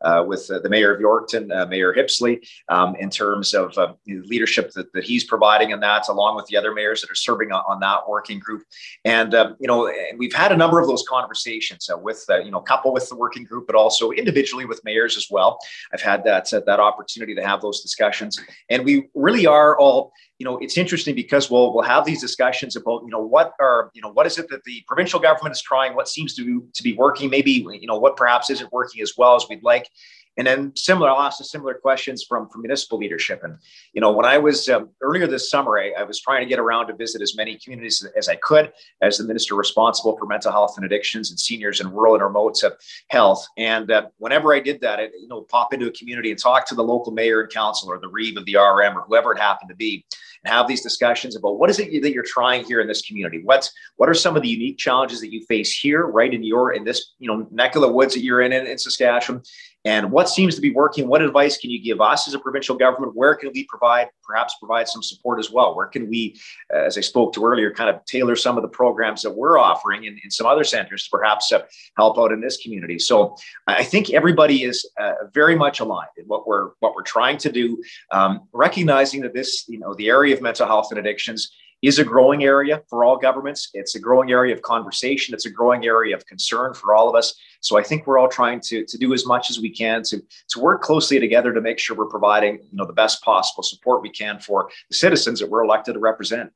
Uh, 0.04 0.22
with 0.22 0.50
uh, 0.50 0.58
the 0.58 0.68
mayor 0.68 0.94
of 0.94 1.00
Yorkton, 1.00 1.50
uh, 1.50 1.66
Mayor 1.66 1.94
Hippsley, 1.94 2.46
um, 2.68 2.94
in 2.96 3.08
terms 3.08 3.54
of 3.54 3.74
leadership 4.06 4.70
that, 4.72 4.92
that 4.92 5.04
he's 5.04 5.24
providing 5.24 5.70
in 5.70 5.80
that, 5.80 6.08
along 6.08 6.36
with 6.36 6.46
the 6.46 6.56
other 6.56 6.72
mayors 6.74 7.00
that 7.00 7.10
are 7.10 7.14
serving 7.14 7.52
on, 7.52 7.62
on 7.66 7.80
that 7.80 8.06
working 8.08 8.38
group. 8.38 8.62
And 9.04 9.32
you 9.60 9.66
know, 9.66 9.90
we've 10.18 10.34
had 10.34 10.52
a 10.52 10.56
number 10.56 10.78
of 10.80 10.86
those 10.86 11.04
conversations 11.08 11.88
with, 12.02 12.24
you 12.28 12.50
know, 12.50 12.60
couple 12.60 12.92
with 12.92 13.08
the 13.08 13.16
working 13.16 13.44
group, 13.44 13.66
but 13.66 13.76
also 13.76 14.10
individually 14.10 14.64
with 14.64 14.80
mayors 14.84 15.16
as 15.16 15.28
well. 15.30 15.58
I've 15.92 16.02
had 16.02 16.24
that 16.24 16.52
uh, 16.52 16.60
that 16.66 16.80
opportunity 16.80 17.34
to 17.34 17.42
have 17.42 17.60
those 17.60 17.80
discussions, 17.80 18.40
and 18.68 18.84
we 18.84 19.08
really 19.14 19.46
are 19.46 19.78
all. 19.78 20.12
You 20.38 20.44
know, 20.44 20.58
it's 20.58 20.76
interesting 20.76 21.14
because 21.14 21.48
we'll 21.50 21.72
we'll 21.72 21.84
have 21.84 22.04
these 22.04 22.20
discussions 22.20 22.74
about 22.74 23.02
you 23.04 23.10
know 23.10 23.20
what 23.20 23.52
are 23.60 23.90
you 23.94 24.02
know 24.02 24.10
what 24.10 24.26
is 24.26 24.36
it 24.36 24.48
that 24.50 24.64
the 24.64 24.82
provincial 24.86 25.20
government 25.20 25.54
is 25.54 25.62
trying, 25.62 25.94
what 25.94 26.08
seems 26.08 26.34
to 26.34 26.66
to 26.72 26.82
be 26.82 26.94
working, 26.94 27.30
maybe 27.30 27.52
you 27.52 27.86
know 27.86 27.98
what 27.98 28.16
perhaps 28.16 28.50
isn't 28.50 28.72
working 28.72 29.00
as 29.00 29.12
well 29.16 29.36
as 29.36 29.46
we'd 29.48 29.62
like, 29.62 29.88
and 30.36 30.46
then 30.46 30.72
similar, 30.74 31.10
I'll 31.10 31.20
ask 31.20 31.38
the 31.38 31.44
similar 31.44 31.74
questions 31.74 32.24
from, 32.24 32.48
from 32.48 32.62
municipal 32.62 32.98
leadership. 32.98 33.42
And, 33.44 33.56
you 33.92 34.00
know, 34.00 34.10
when 34.10 34.26
I 34.26 34.38
was 34.38 34.68
um, 34.68 34.90
earlier 35.00 35.26
this 35.26 35.48
summer, 35.48 35.78
I, 35.78 35.92
I, 35.98 36.02
was 36.02 36.20
trying 36.20 36.40
to 36.40 36.48
get 36.48 36.58
around 36.58 36.88
to 36.88 36.94
visit 36.94 37.22
as 37.22 37.36
many 37.36 37.56
communities 37.56 38.04
as 38.16 38.28
I 38.28 38.36
could 38.36 38.72
as 39.00 39.18
the 39.18 39.24
minister 39.24 39.54
responsible 39.54 40.16
for 40.18 40.26
mental 40.26 40.50
health 40.50 40.74
and 40.76 40.84
addictions 40.84 41.30
and 41.30 41.38
seniors 41.38 41.80
and 41.80 41.92
rural 41.92 42.14
and 42.14 42.24
remote 42.24 42.60
health. 43.08 43.46
And 43.56 43.90
uh, 43.90 44.08
whenever 44.18 44.54
I 44.54 44.60
did 44.60 44.80
that, 44.80 44.98
I, 44.98 45.04
you 45.04 45.28
know, 45.28 45.42
pop 45.42 45.72
into 45.72 45.86
a 45.86 45.92
community 45.92 46.30
and 46.30 46.40
talk 46.40 46.66
to 46.68 46.74
the 46.74 46.84
local 46.84 47.12
mayor 47.12 47.42
and 47.42 47.52
council 47.52 47.88
or 47.88 47.98
the 47.98 48.08
reeve 48.08 48.36
of 48.36 48.44
the 48.44 48.56
RM 48.56 48.98
or 48.98 49.02
whoever 49.06 49.32
it 49.32 49.38
happened 49.38 49.70
to 49.70 49.76
be 49.76 50.04
and 50.44 50.52
have 50.52 50.66
these 50.66 50.82
discussions 50.82 51.36
about 51.36 51.58
what 51.58 51.70
is 51.70 51.78
it 51.78 52.02
that 52.02 52.12
you're 52.12 52.24
trying 52.24 52.64
here 52.64 52.80
in 52.80 52.88
this 52.88 53.02
community? 53.02 53.40
What's, 53.42 53.72
what 53.96 54.08
are 54.08 54.14
some 54.14 54.36
of 54.36 54.42
the 54.42 54.48
unique 54.48 54.78
challenges 54.78 55.20
that 55.20 55.32
you 55.32 55.44
face 55.46 55.72
here, 55.72 56.06
right 56.06 56.32
in 56.32 56.42
your, 56.42 56.72
in 56.72 56.84
this, 56.84 57.12
you 57.18 57.28
know, 57.28 57.46
neck 57.50 57.76
of 57.76 57.82
the 57.82 57.92
woods 57.92 58.14
that 58.14 58.22
you're 58.22 58.40
in, 58.40 58.52
in, 58.52 58.66
in 58.66 58.78
Saskatchewan? 58.78 59.42
And 59.84 60.10
what 60.10 60.28
seems 60.28 60.54
to 60.54 60.60
be 60.60 60.70
working. 60.70 61.08
What 61.08 61.22
advice 61.22 61.58
can 61.58 61.70
you 61.70 61.82
give 61.82 62.00
us 62.00 62.26
as 62.26 62.34
a 62.34 62.38
provincial 62.38 62.74
government? 62.76 63.14
Where 63.14 63.34
can 63.34 63.50
we 63.52 63.64
provide, 63.64 64.08
perhaps 64.22 64.56
provide 64.58 64.88
some 64.88 65.02
support 65.02 65.38
as 65.38 65.50
well? 65.50 65.76
Where 65.76 65.86
can 65.86 66.08
we, 66.08 66.40
as 66.70 66.96
I 66.96 67.02
spoke 67.02 67.34
to 67.34 67.44
earlier, 67.44 67.72
kind 67.72 67.90
of 67.90 68.04
tailor 68.06 68.34
some 68.36 68.56
of 68.56 68.62
the 68.62 68.68
programs 68.68 69.22
that 69.22 69.30
we're 69.30 69.58
offering 69.58 70.04
in, 70.04 70.18
in 70.24 70.30
some 70.30 70.46
other 70.46 70.64
centers 70.64 71.04
to 71.04 71.10
perhaps 71.10 71.52
uh, 71.52 71.60
help 71.96 72.18
out 72.18 72.32
in 72.32 72.40
this 72.40 72.56
community? 72.58 72.98
So 72.98 73.36
I 73.66 73.84
think 73.84 74.10
everybody 74.10 74.64
is 74.64 74.88
uh, 74.98 75.12
very 75.32 75.54
much 75.54 75.80
aligned 75.80 76.08
in 76.16 76.24
what 76.26 76.46
we're 76.46 76.70
what 76.80 76.94
we're 76.94 77.02
trying 77.02 77.36
to 77.38 77.52
do, 77.52 77.82
um, 78.10 78.48
recognizing 78.52 79.20
that 79.22 79.34
this, 79.34 79.64
you 79.68 79.78
know, 79.78 79.94
the 79.94 80.08
area 80.08 80.34
of 80.34 80.40
mental 80.40 80.66
health 80.66 80.88
and 80.90 80.98
addictions 80.98 81.52
is 81.86 81.98
a 81.98 82.04
growing 82.04 82.44
area 82.44 82.82
for 82.88 83.04
all 83.04 83.16
governments. 83.16 83.70
It's 83.74 83.94
a 83.94 84.00
growing 84.00 84.30
area 84.30 84.54
of 84.54 84.62
conversation. 84.62 85.34
It's 85.34 85.46
a 85.46 85.50
growing 85.50 85.84
area 85.84 86.16
of 86.16 86.24
concern 86.26 86.72
for 86.72 86.94
all 86.94 87.08
of 87.08 87.14
us. 87.14 87.34
So 87.60 87.78
I 87.78 87.82
think 87.82 88.06
we're 88.06 88.18
all 88.18 88.28
trying 88.28 88.60
to, 88.60 88.84
to 88.84 88.98
do 88.98 89.12
as 89.12 89.26
much 89.26 89.50
as 89.50 89.60
we 89.60 89.70
can 89.70 90.02
to, 90.04 90.22
to 90.50 90.60
work 90.60 90.82
closely 90.82 91.20
together 91.20 91.52
to 91.52 91.60
make 91.60 91.78
sure 91.78 91.96
we're 91.96 92.06
providing 92.06 92.54
you 92.54 92.68
know, 92.72 92.86
the 92.86 92.92
best 92.92 93.22
possible 93.22 93.62
support 93.62 94.02
we 94.02 94.10
can 94.10 94.38
for 94.38 94.68
the 94.88 94.96
citizens 94.96 95.40
that 95.40 95.50
we're 95.50 95.64
elected 95.64 95.94
to 95.94 96.00
represent. 96.00 96.50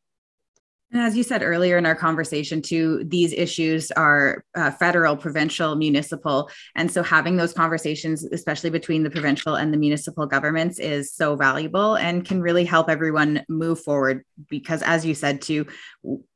And 0.90 1.02
as 1.02 1.14
you 1.14 1.22
said 1.22 1.42
earlier 1.42 1.76
in 1.76 1.84
our 1.84 1.94
conversation, 1.94 2.62
too, 2.62 3.04
these 3.04 3.34
issues 3.34 3.90
are 3.90 4.42
uh, 4.54 4.70
federal, 4.70 5.16
provincial, 5.16 5.76
municipal. 5.76 6.50
And 6.76 6.90
so 6.90 7.02
having 7.02 7.36
those 7.36 7.52
conversations, 7.52 8.24
especially 8.24 8.70
between 8.70 9.02
the 9.02 9.10
provincial 9.10 9.56
and 9.56 9.72
the 9.72 9.76
municipal 9.76 10.26
governments, 10.26 10.78
is 10.78 11.12
so 11.12 11.36
valuable 11.36 11.96
and 11.96 12.24
can 12.24 12.40
really 12.40 12.64
help 12.64 12.88
everyone 12.88 13.44
move 13.50 13.80
forward. 13.80 14.24
Because 14.48 14.82
as 14.82 15.04
you 15.04 15.14
said, 15.14 15.42
too, 15.42 15.66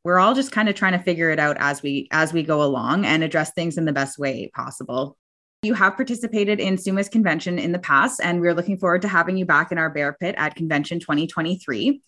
we're 0.05 0.19
all 0.19 0.35
just 0.35 0.53
kind 0.53 0.69
of 0.69 0.75
trying 0.75 0.93
to 0.93 0.99
figure 0.99 1.31
it 1.31 1.39
out 1.39 1.57
as 1.59 1.83
we 1.83 2.09
as 2.11 2.35
we 2.35 2.43
go 2.43 2.63
along 2.63 3.07
and 3.07 3.25
address 3.25 3.53
things 3.53 3.79
in 3.79 3.87
the 3.87 3.93
best 3.93 4.19
way 4.19 4.51
possible. 4.55 5.17
You 5.63 5.75
have 5.75 5.97
participated 5.97 6.61
in 6.61 6.77
SUMA's 6.77 7.09
convention 7.09 7.59
in 7.59 7.73
the 7.73 7.79
past, 7.79 8.21
and 8.23 8.41
we're 8.41 8.53
looking 8.53 8.77
forward 8.77 9.01
to 9.03 9.09
having 9.09 9.37
you 9.37 9.47
back 9.47 9.73
in 9.73 9.79
our 9.79 9.89
bear 9.89 10.13
pit 10.13 10.35
at 10.37 10.57
Convention 10.57 10.99
2023. 11.01 12.03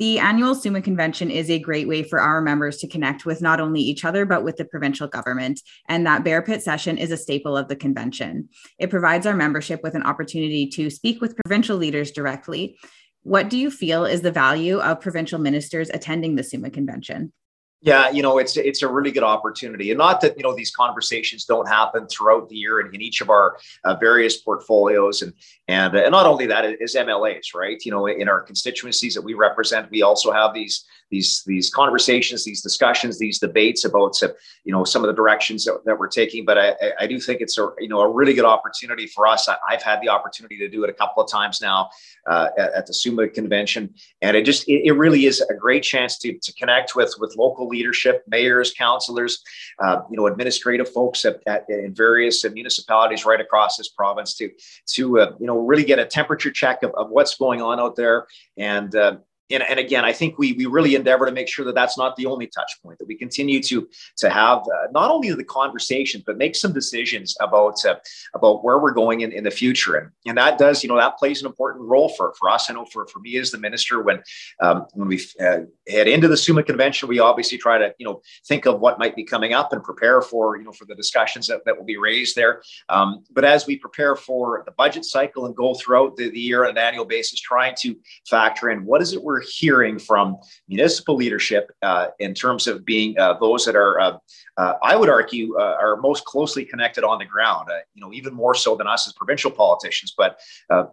The 0.00 0.18
annual 0.18 0.54
SUMA 0.54 0.80
convention 0.80 1.30
is 1.30 1.50
a 1.50 1.58
great 1.58 1.86
way 1.86 2.02
for 2.02 2.20
our 2.20 2.40
members 2.40 2.78
to 2.78 2.88
connect 2.88 3.26
with 3.26 3.42
not 3.42 3.60
only 3.60 3.82
each 3.82 4.02
other, 4.02 4.24
but 4.24 4.42
with 4.42 4.56
the 4.56 4.64
provincial 4.64 5.06
government. 5.06 5.60
And 5.90 6.06
that 6.06 6.24
Bear 6.24 6.40
Pit 6.40 6.62
session 6.62 6.96
is 6.96 7.10
a 7.10 7.18
staple 7.18 7.54
of 7.54 7.68
the 7.68 7.76
convention. 7.76 8.48
It 8.78 8.88
provides 8.88 9.26
our 9.26 9.36
membership 9.36 9.82
with 9.82 9.94
an 9.94 10.02
opportunity 10.02 10.66
to 10.68 10.88
speak 10.88 11.20
with 11.20 11.36
provincial 11.36 11.76
leaders 11.76 12.12
directly. 12.12 12.78
What 13.24 13.50
do 13.50 13.58
you 13.58 13.70
feel 13.70 14.06
is 14.06 14.22
the 14.22 14.32
value 14.32 14.78
of 14.78 15.02
provincial 15.02 15.38
ministers 15.38 15.90
attending 15.90 16.34
the 16.34 16.44
SUMA 16.44 16.70
convention? 16.70 17.34
Yeah, 17.82 18.10
you 18.10 18.22
know, 18.22 18.36
it's 18.36 18.58
it's 18.58 18.82
a 18.82 18.88
really 18.88 19.10
good 19.10 19.22
opportunity, 19.22 19.90
and 19.90 19.96
not 19.96 20.20
that 20.20 20.36
you 20.36 20.42
know 20.42 20.54
these 20.54 20.70
conversations 20.70 21.46
don't 21.46 21.66
happen 21.66 22.06
throughout 22.08 22.50
the 22.50 22.56
year 22.56 22.80
in, 22.80 22.94
in 22.94 23.00
each 23.00 23.22
of 23.22 23.30
our 23.30 23.56
uh, 23.84 23.94
various 23.94 24.36
portfolios, 24.36 25.22
and 25.22 25.32
and 25.66 25.94
and 25.94 26.10
not 26.10 26.26
only 26.26 26.44
that 26.46 26.66
is 26.78 26.94
MLAs, 26.94 27.54
right? 27.54 27.82
You 27.82 27.92
know, 27.92 28.06
in 28.06 28.28
our 28.28 28.42
constituencies 28.42 29.14
that 29.14 29.22
we 29.22 29.32
represent, 29.32 29.90
we 29.90 30.02
also 30.02 30.30
have 30.30 30.52
these 30.52 30.84
these 31.10 31.42
these 31.44 31.70
conversations, 31.70 32.44
these 32.44 32.62
discussions, 32.62 33.18
these 33.18 33.38
debates 33.38 33.84
about 33.84 34.20
you 34.64 34.72
know 34.72 34.84
some 34.84 35.02
of 35.02 35.08
the 35.08 35.14
directions 35.14 35.64
that, 35.64 35.80
that 35.84 35.98
we're 35.98 36.08
taking. 36.08 36.44
But 36.44 36.58
I, 36.58 36.74
I 37.00 37.06
do 37.06 37.18
think 37.18 37.40
it's 37.40 37.58
a 37.58 37.68
you 37.78 37.88
know 37.88 38.00
a 38.00 38.08
really 38.08 38.32
good 38.32 38.44
opportunity 38.44 39.06
for 39.06 39.26
us. 39.26 39.48
I, 39.48 39.56
have 39.68 39.82
had 39.82 40.00
the 40.00 40.08
opportunity 40.08 40.56
to 40.58 40.68
do 40.68 40.84
it 40.84 40.90
a 40.90 40.92
couple 40.92 41.22
of 41.22 41.30
times 41.30 41.60
now 41.60 41.90
uh, 42.28 42.48
at, 42.56 42.72
at, 42.72 42.86
the 42.86 42.94
SUMA 42.94 43.28
convention, 43.28 43.92
and 44.22 44.36
it 44.36 44.44
just 44.44 44.68
it, 44.68 44.82
it, 44.86 44.92
really 44.92 45.26
is 45.26 45.40
a 45.40 45.54
great 45.54 45.82
chance 45.82 46.16
to 46.18 46.38
to 46.38 46.52
connect 46.54 46.94
with 46.94 47.14
with 47.18 47.34
local 47.36 47.66
leadership, 47.66 48.22
mayors, 48.28 48.72
councilors, 48.72 49.42
uh, 49.82 50.02
you 50.10 50.16
know, 50.16 50.26
administrative 50.26 50.88
folks 50.88 51.24
at, 51.24 51.40
at 51.46 51.68
in 51.68 51.92
various 51.92 52.44
municipalities 52.44 53.24
right 53.24 53.40
across 53.40 53.76
this 53.76 53.88
province 53.88 54.34
to 54.34 54.50
to 54.86 55.20
uh, 55.20 55.32
you 55.40 55.46
know 55.46 55.58
really 55.58 55.84
get 55.84 55.98
a 55.98 56.06
temperature 56.06 56.50
check 56.50 56.82
of, 56.84 56.92
of 56.94 57.10
what's 57.10 57.36
going 57.36 57.60
on 57.60 57.80
out 57.80 57.96
there 57.96 58.26
and 58.56 58.94
uh, 58.94 59.16
and, 59.50 59.62
and 59.62 59.78
again, 59.78 60.04
I 60.04 60.12
think 60.12 60.38
we 60.38 60.52
we 60.52 60.66
really 60.66 60.94
endeavor 60.94 61.26
to 61.26 61.32
make 61.32 61.48
sure 61.48 61.64
that 61.64 61.74
that's 61.74 61.98
not 61.98 62.16
the 62.16 62.26
only 62.26 62.46
touch 62.46 62.72
point. 62.82 62.98
That 62.98 63.08
we 63.08 63.16
continue 63.16 63.62
to 63.62 63.88
to 64.18 64.30
have 64.30 64.58
uh, 64.58 64.88
not 64.92 65.10
only 65.10 65.30
the 65.32 65.44
conversations, 65.44 66.24
but 66.26 66.38
make 66.38 66.54
some 66.54 66.72
decisions 66.72 67.36
about 67.40 67.84
uh, 67.84 67.96
about 68.34 68.64
where 68.64 68.78
we're 68.78 68.92
going 68.92 69.22
in, 69.22 69.32
in 69.32 69.44
the 69.44 69.50
future. 69.50 69.96
And 69.96 70.10
and 70.26 70.38
that 70.38 70.58
does, 70.58 70.82
you 70.82 70.88
know, 70.88 70.96
that 70.96 71.18
plays 71.18 71.40
an 71.40 71.46
important 71.46 71.84
role 71.86 72.08
for 72.10 72.34
for 72.38 72.48
us. 72.50 72.70
I 72.70 72.74
know 72.74 72.86
for 72.86 73.06
for 73.08 73.18
me 73.20 73.36
as 73.38 73.50
the 73.50 73.58
minister, 73.58 74.02
when 74.02 74.22
um, 74.60 74.86
when 74.94 75.08
we 75.08 75.20
uh, 75.40 75.60
head 75.88 76.08
into 76.08 76.28
the 76.28 76.36
SUMA 76.36 76.62
convention, 76.62 77.08
we 77.08 77.18
obviously 77.18 77.58
try 77.58 77.78
to 77.78 77.94
you 77.98 78.06
know 78.06 78.20
think 78.46 78.66
of 78.66 78.80
what 78.80 78.98
might 78.98 79.16
be 79.16 79.24
coming 79.24 79.52
up 79.52 79.72
and 79.72 79.82
prepare 79.82 80.22
for 80.22 80.56
you 80.56 80.64
know 80.64 80.72
for 80.72 80.84
the 80.84 80.94
discussions 80.94 81.46
that, 81.48 81.64
that 81.64 81.76
will 81.76 81.84
be 81.84 81.96
raised 81.96 82.36
there. 82.36 82.62
Um, 82.88 83.24
but 83.32 83.44
as 83.44 83.66
we 83.66 83.76
prepare 83.76 84.16
for 84.16 84.62
the 84.66 84.72
budget 84.72 85.04
cycle 85.04 85.46
and 85.46 85.56
go 85.56 85.74
throughout 85.74 86.16
the, 86.16 86.30
the 86.30 86.40
year 86.40 86.64
on 86.64 86.70
an 86.70 86.78
annual 86.78 87.04
basis, 87.04 87.40
trying 87.40 87.74
to 87.80 87.96
factor 88.28 88.70
in 88.70 88.84
what 88.84 89.02
is 89.02 89.12
it 89.12 89.22
we're 89.22 89.39
hearing 89.40 89.98
from 89.98 90.36
municipal 90.68 91.16
leadership 91.16 91.70
uh, 91.82 92.08
in 92.18 92.34
terms 92.34 92.66
of 92.66 92.84
being 92.84 93.18
uh, 93.18 93.34
those 93.34 93.64
that 93.64 93.76
are, 93.76 94.20
uh, 94.60 94.64
uh 94.70 94.78
I 94.82 94.96
would 94.96 95.08
argue, 95.08 95.56
uh, 95.58 95.76
are 95.80 95.96
most 95.96 96.24
closely 96.24 96.64
connected 96.64 97.04
on 97.04 97.18
the 97.18 97.24
ground. 97.24 97.68
Uh, 97.70 97.78
you 97.94 98.00
know, 98.00 98.12
even 98.12 98.34
more 98.34 98.54
so 98.54 98.76
than 98.76 98.86
us 98.86 99.06
as 99.06 99.12
provincial 99.14 99.50
politicians, 99.50 100.14
but 100.16 100.38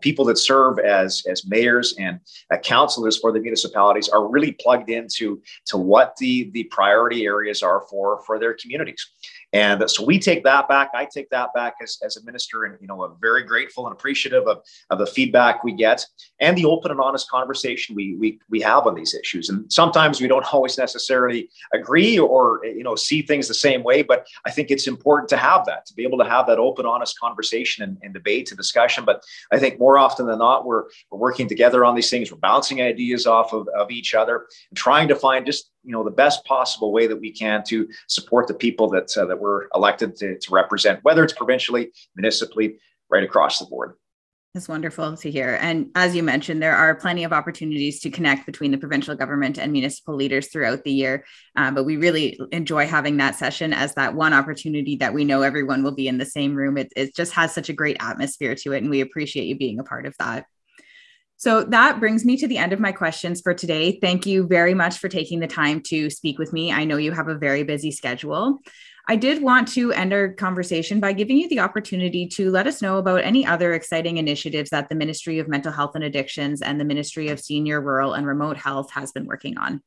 people 0.01 0.25
that 0.25 0.37
serve 0.37 0.79
as 0.79 1.23
as 1.29 1.45
mayors 1.47 1.95
and 1.99 2.19
councilors 2.63 3.17
for 3.17 3.31
the 3.31 3.39
municipalities 3.39 4.09
are 4.09 4.27
really 4.27 4.53
plugged 4.53 4.89
into 4.89 5.41
to 5.65 5.77
what 5.77 6.15
the 6.17 6.49
the 6.51 6.63
priority 6.65 7.25
areas 7.25 7.61
are 7.63 7.81
for 7.89 8.21
for 8.25 8.39
their 8.39 8.53
communities. 8.53 9.05
And 9.53 9.89
so 9.89 10.03
we 10.03 10.19
take 10.19 10.43
that 10.43 10.67
back. 10.67 10.91
I 10.93 11.05
take 11.05 11.29
that 11.29 11.53
back 11.53 11.75
as, 11.81 11.97
as 12.03 12.17
a 12.17 12.23
minister, 12.23 12.65
and 12.65 12.77
you 12.81 12.87
know, 12.87 13.03
I'm 13.03 13.15
very 13.21 13.43
grateful 13.43 13.87
and 13.87 13.93
appreciative 13.93 14.45
of, 14.45 14.61
of 14.89 14.99
the 14.99 15.07
feedback 15.07 15.63
we 15.63 15.71
get 15.71 16.05
and 16.39 16.57
the 16.57 16.65
open 16.65 16.91
and 16.91 16.99
honest 16.99 17.29
conversation 17.29 17.95
we, 17.95 18.15
we 18.17 18.39
we 18.49 18.59
have 18.61 18.85
on 18.87 18.95
these 18.95 19.15
issues. 19.15 19.49
And 19.49 19.71
sometimes 19.71 20.19
we 20.19 20.27
don't 20.27 20.45
always 20.53 20.77
necessarily 20.77 21.49
agree 21.73 22.19
or 22.19 22.61
you 22.65 22.83
know 22.83 22.95
see 22.95 23.21
things 23.21 23.47
the 23.47 23.53
same 23.57 23.83
way, 23.83 24.01
but 24.01 24.25
I 24.45 24.51
think 24.51 24.71
it's 24.71 24.87
important 24.87 25.29
to 25.29 25.37
have 25.37 25.65
that, 25.65 25.85
to 25.87 25.93
be 25.93 26.03
able 26.03 26.17
to 26.19 26.29
have 26.29 26.47
that 26.47 26.59
open, 26.59 26.85
honest 26.85 27.19
conversation 27.19 27.83
and, 27.83 27.97
and 28.01 28.13
debate 28.13 28.51
and 28.51 28.57
discussion. 28.57 29.05
But 29.05 29.23
I 29.51 29.59
think 29.59 29.79
more 29.79 29.97
often 29.97 30.27
than 30.27 30.39
not, 30.39 30.65
we're 30.65 30.83
we're 31.11 31.19
working 31.19 31.47
together 31.47 31.83
on 31.85 31.95
these 31.95 32.09
things. 32.09 32.31
We're 32.31 32.37
bouncing 32.37 32.81
ideas 32.81 33.25
off 33.27 33.53
of, 33.53 33.67
of 33.69 33.91
each 33.91 34.13
other 34.13 34.47
and 34.69 34.77
trying 34.77 35.07
to 35.09 35.15
find 35.15 35.45
just 35.45 35.71
you 35.83 35.91
know 35.91 36.03
the 36.03 36.11
best 36.11 36.45
possible 36.45 36.91
way 36.91 37.07
that 37.07 37.19
we 37.19 37.31
can 37.31 37.63
to 37.67 37.87
support 38.07 38.47
the 38.47 38.53
people 38.53 38.89
that 38.89 39.15
uh, 39.17 39.25
that 39.25 39.39
we're 39.39 39.67
elected 39.75 40.15
to, 40.17 40.37
to 40.37 40.51
represent, 40.51 41.03
whether 41.03 41.23
it's 41.23 41.33
provincially, 41.33 41.91
municipally, 42.15 42.77
right 43.09 43.23
across 43.23 43.59
the 43.59 43.65
board. 43.65 43.95
That's 44.53 44.67
wonderful 44.67 45.15
to 45.17 45.29
hear. 45.29 45.59
And 45.61 45.91
as 45.93 46.15
you 46.15 46.23
mentioned, 46.23 46.63
there 46.63 46.75
are 46.75 46.95
plenty 46.95 47.23
of 47.23 47.33
opportunities 47.33 47.99
to 47.99 48.09
connect 48.09 48.45
between 48.45 48.71
the 48.71 48.77
provincial 48.77 49.13
government 49.15 49.59
and 49.59 49.71
municipal 49.71 50.15
leaders 50.15 50.47
throughout 50.47 50.83
the 50.83 50.91
year. 50.91 51.25
Uh, 51.55 51.69
but 51.69 51.83
we 51.83 51.97
really 51.97 52.39
enjoy 52.51 52.87
having 52.87 53.17
that 53.17 53.35
session 53.35 53.71
as 53.71 53.93
that 53.95 54.15
one 54.15 54.33
opportunity 54.33 54.95
that 54.95 55.13
we 55.13 55.25
know 55.25 55.43
everyone 55.43 55.83
will 55.83 55.93
be 55.93 56.07
in 56.07 56.17
the 56.17 56.25
same 56.25 56.55
room. 56.55 56.77
It, 56.77 56.91
it 56.95 57.15
just 57.15 57.33
has 57.33 57.53
such 57.53 57.69
a 57.69 57.73
great 57.73 57.97
atmosphere 57.99 58.55
to 58.55 58.71
it. 58.71 58.81
And 58.81 58.89
we 58.89 59.01
appreciate 59.01 59.45
you 59.45 59.57
being 59.57 59.79
a 59.79 59.83
part 59.83 60.07
of 60.07 60.15
that. 60.17 60.45
So 61.35 61.63
that 61.65 61.99
brings 61.99 62.25
me 62.25 62.35
to 62.37 62.47
the 62.47 62.57
end 62.57 62.73
of 62.73 62.79
my 62.79 62.91
questions 62.91 63.41
for 63.41 63.53
today. 63.53 63.99
Thank 64.01 64.25
you 64.25 64.47
very 64.47 64.73
much 64.73 64.97
for 64.97 65.07
taking 65.07 65.39
the 65.39 65.45
time 65.45 65.81
to 65.87 66.09
speak 66.09 66.39
with 66.39 66.51
me. 66.51 66.71
I 66.71 66.83
know 66.83 66.97
you 66.97 67.11
have 67.11 67.27
a 67.27 67.37
very 67.37 67.61
busy 67.61 67.91
schedule. 67.91 68.57
I 69.09 69.15
did 69.15 69.41
want 69.41 69.69
to 69.69 69.93
end 69.93 70.11
our 70.11 70.33
conversation 70.33 70.99
by 70.99 71.13
giving 71.13 71.37
you 71.37 71.47
the 71.47 71.61
opportunity 71.61 72.27
to 72.27 72.51
let 72.51 72.67
us 72.67 72.81
know 72.81 72.97
about 72.97 73.23
any 73.23 73.45
other 73.45 73.73
exciting 73.73 74.17
initiatives 74.17 74.69
that 74.71 74.89
the 74.89 74.95
Ministry 74.95 75.39
of 75.39 75.47
Mental 75.47 75.71
Health 75.71 75.95
and 75.95 76.03
Addictions 76.03 76.61
and 76.61 76.77
the 76.77 76.83
Ministry 76.83 77.29
of 77.29 77.39
Senior, 77.39 77.79
Rural, 77.79 78.15
and 78.15 78.27
Remote 78.27 78.57
Health 78.57 78.91
has 78.91 79.13
been 79.13 79.25
working 79.25 79.57
on. 79.57 79.81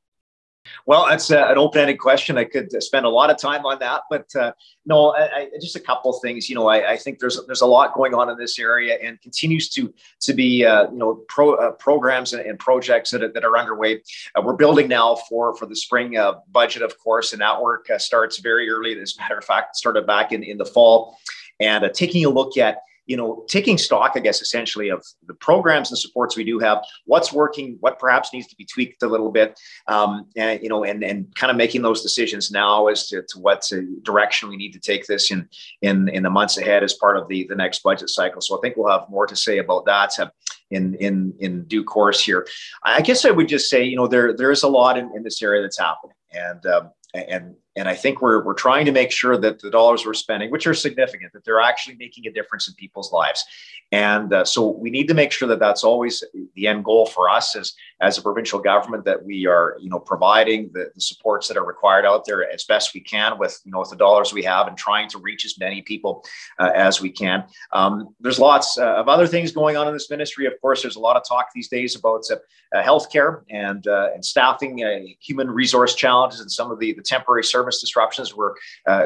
Well, 0.87 1.07
that's 1.09 1.31
uh, 1.31 1.47
an 1.49 1.59
open-ended 1.59 1.99
question. 1.99 2.37
I 2.37 2.45
could 2.45 2.71
spend 2.83 3.07
a 3.07 3.09
lot 3.09 3.31
of 3.31 3.39
time 3.39 3.65
on 3.65 3.79
that, 3.79 4.03
but 4.11 4.27
uh, 4.37 4.53
no, 4.85 5.15
I, 5.15 5.23
I, 5.23 5.49
just 5.61 5.77
a 5.77 5.81
couple 5.81 6.15
of 6.15 6.21
things. 6.21 6.49
You 6.49 6.55
know, 6.55 6.69
I, 6.69 6.93
I, 6.93 6.97
think 6.97 7.19
there's 7.19 7.41
there's 7.47 7.63
a 7.63 7.67
lot 7.67 7.95
going 7.95 8.15
on 8.15 8.29
in 8.29 8.37
this 8.37 8.59
area, 8.59 8.99
and 9.03 9.21
continues 9.23 9.71
to 9.71 9.93
to 10.21 10.35
be 10.35 10.65
uh, 10.65 10.91
you 10.91 10.99
know 10.99 11.25
pro, 11.29 11.55
uh, 11.55 11.73
programs 11.73 12.33
and, 12.33 12.43
and, 12.43 12.59
projects 12.59 13.11
that 13.11 13.23
are, 13.23 13.33
that 13.33 13.45
are 13.45 13.57
underway. 13.57 14.03
Uh, 14.35 14.43
we're 14.43 14.55
building 14.55 14.89
now 14.89 15.15
for 15.15 15.57
for 15.57 15.67
the 15.67 15.77
spring 15.77 16.17
uh, 16.17 16.35
budget, 16.51 16.83
of 16.83 16.99
course, 16.99 17.33
and 17.33 17.41
that 17.41 17.61
work 17.61 17.89
starts 17.99 18.39
very 18.39 18.69
early. 18.71 18.99
As 19.01 19.17
a 19.17 19.23
matter 19.23 19.39
of 19.39 19.45
fact, 19.45 19.77
started 19.77 20.07
back 20.07 20.33
in 20.33 20.43
in 20.43 20.59
the 20.59 20.67
fall, 20.67 21.19
and 21.59 21.89
taking 21.95 22.25
a 22.25 22.31
look 22.31 22.59
at 22.59 22.79
you 23.07 23.17
know, 23.17 23.45
taking 23.49 23.79
stock, 23.79 24.13
I 24.15 24.21
guess, 24.21 24.41
essentially 24.41 24.89
of 24.89 25.05
the 25.27 25.35
programs 25.35 25.91
and 25.91 25.99
supports 25.99 26.37
we 26.37 26.45
do 26.45 26.59
have, 26.59 26.85
what's 27.07 27.33
working, 27.33 27.77
what 27.81 27.99
perhaps 27.99 28.33
needs 28.33 28.47
to 28.49 28.57
be 28.57 28.65
tweaked 28.65 29.03
a 29.03 29.09
little 29.09 29.31
bit, 29.31 29.59
um, 29.89 30.27
and 30.37 30.63
you 30.63 30.69
know, 30.69 30.85
and 30.85 31.03
and 31.03 31.35
kind 31.35 31.51
of 31.51 31.57
making 31.57 31.83
those 31.83 32.03
decisions 32.03 32.51
now 32.51 32.87
as 32.87 33.09
to, 33.09 33.23
to 33.23 33.39
what 33.39 33.69
direction 34.03 34.49
we 34.49 34.57
need 34.57 34.73
to 34.73 34.81
take 34.81 35.07
this 35.07 35.31
in 35.31 35.49
in 35.83 36.09
in 36.09 36.23
the 36.23 36.31
months 36.31 36.59
ahead 36.59 36.83
as 36.83 36.95
part 36.95 37.17
of 37.17 37.29
the 37.29 37.47
the 37.49 37.57
next 37.57 37.83
budget 37.83 38.11
cycle. 38.11 38.41
So 38.41 38.57
I 38.57 38.61
think 38.63 38.77
we'll 38.77 38.91
have 38.91 39.09
more 39.11 39.27
to 39.27 39.37
say 39.37 39.59
about 39.59 39.85
that. 39.87 40.19
Uh, 40.19 40.31
in 40.71 40.95
in 40.95 41.35
in 41.41 41.65
due 41.65 41.83
course 41.83 42.25
here, 42.25 42.47
I 42.85 43.01
guess 43.01 43.25
I 43.25 43.31
would 43.31 43.49
just 43.49 43.69
say 43.69 43.83
you 43.83 43.97
know 43.97 44.07
there 44.07 44.37
there 44.37 44.53
is 44.53 44.63
a 44.63 44.69
lot 44.69 44.97
in, 44.97 45.11
in 45.17 45.25
this 45.25 45.43
area 45.43 45.63
that's 45.63 45.79
happening, 45.79 46.15
and 46.33 46.65
um, 46.67 46.91
and 47.13 47.57
and 47.77 47.89
I 47.89 47.95
think 47.95 48.21
we're, 48.21 48.45
we're 48.45 48.55
trying 48.55 48.85
to 48.87 48.93
make 48.93 49.13
sure 49.13 49.37
that 49.39 49.61
the 49.61 49.71
dollars 49.71 50.05
we're 50.05 50.15
spending, 50.15 50.51
which 50.51 50.67
are 50.67 50.75
significant, 50.75 51.33
that 51.33 51.45
they're 51.45 51.61
actually 51.61 51.97
making 51.97 52.27
a 52.27 52.33
difference 52.33 52.69
in 52.69 52.75
people's 52.75 53.13
lives. 53.13 53.45
And 53.93 54.33
uh, 54.33 54.45
so 54.45 54.69
we 54.69 54.89
need 54.91 55.09
to 55.09 55.15
make 55.15 55.33
sure 55.33 55.49
that 55.49 55.59
that's 55.59 55.83
always 55.83 56.23
the 56.55 56.67
end 56.69 56.85
goal 56.85 57.07
for 57.07 57.29
us 57.29 57.57
as, 57.57 57.75
as 58.01 58.19
a 58.19 58.23
provincial 58.23 58.61
government, 58.61 59.05
that 59.05 59.25
we 59.25 59.47
are, 59.47 59.77
you 59.81 59.91
know, 59.91 59.99
providing 59.99 60.71
the, 60.73 60.91
the 60.95 61.01
supports 61.01 61.49
that 61.49 61.57
are 61.57 61.65
required 61.65 62.07
out 62.07 62.25
there 62.25 62.49
as 62.49 62.65
best 62.65 62.95
we 62.95 63.01
can 63.01 63.37
with, 63.37 63.61
you 63.65 63.73
know, 63.73 63.81
with 63.81 63.91
the 63.91 63.97
dollars 63.97 64.33
we 64.33 64.45
have 64.45 64.69
and 64.69 64.77
trying 64.77 65.09
to 65.09 65.19
reach 65.19 65.45
as 65.45 65.59
many 65.59 65.83
people 65.83 66.25
uh, 66.61 66.71
as 66.75 67.01
we 67.01 67.11
can. 67.11 67.45
Um, 67.73 68.15
there's 68.21 68.39
lots 68.39 68.79
uh, 68.79 68.95
of 68.95 69.09
other 69.09 69.27
things 69.27 69.51
going 69.51 69.77
on 69.77 69.89
in 69.89 69.93
this 69.93 70.09
ministry. 70.09 70.47
Of 70.47 70.61
course, 70.61 70.83
there's 70.83 70.97
a 70.97 71.01
lot 71.01 71.17
of 71.17 71.25
talk 71.27 71.49
these 71.53 71.69
days 71.69 71.97
about 71.97 72.25
uh, 72.31 72.37
uh 72.73 72.83
healthcare 72.83 73.43
and, 73.51 73.87
uh, 73.89 74.11
and 74.15 74.25
staffing, 74.25 75.17
human 75.21 75.51
resource 75.51 75.97
challenges, 75.97 76.41
and 76.41 76.51
some 76.51 76.71
of 76.71 76.79
the, 76.79 76.93
the 76.93 77.03
temporary 77.03 77.43
service 77.61 77.81
disruptions 77.81 78.35
we're 78.35 78.55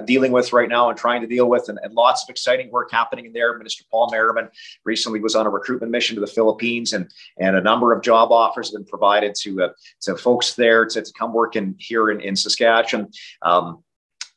dealing 0.04 0.32
with 0.32 0.52
right 0.52 0.68
now 0.68 0.88
and 0.88 0.98
trying 0.98 1.20
to 1.20 1.26
deal 1.26 1.48
with, 1.48 1.68
and, 1.68 1.78
and 1.82 1.94
lots 1.94 2.22
of 2.22 2.28
exciting 2.30 2.70
work 2.70 2.90
happening 2.90 3.26
in 3.26 3.32
there. 3.32 3.56
Minister 3.58 3.84
Paul 3.90 4.08
Merriman 4.10 4.48
recently 4.84 5.20
was 5.20 5.34
on 5.34 5.46
a 5.46 5.50
recruitment 5.50 5.90
mission 5.90 6.14
to 6.14 6.20
the 6.20 6.26
Philippines, 6.26 6.92
and 6.92 7.10
and 7.38 7.56
a 7.56 7.60
number 7.60 7.92
of 7.92 8.02
job 8.02 8.30
offers 8.30 8.68
have 8.68 8.78
been 8.78 8.88
provided 8.88 9.34
to 9.42 9.50
uh, 9.64 9.68
to 10.02 10.16
folks 10.16 10.54
there 10.54 10.86
to, 10.86 11.02
to 11.02 11.12
come 11.18 11.32
work 11.32 11.56
in 11.56 11.74
here 11.78 12.10
in, 12.10 12.20
in 12.20 12.36
Saskatchewan. 12.36 13.10
Um, 13.42 13.82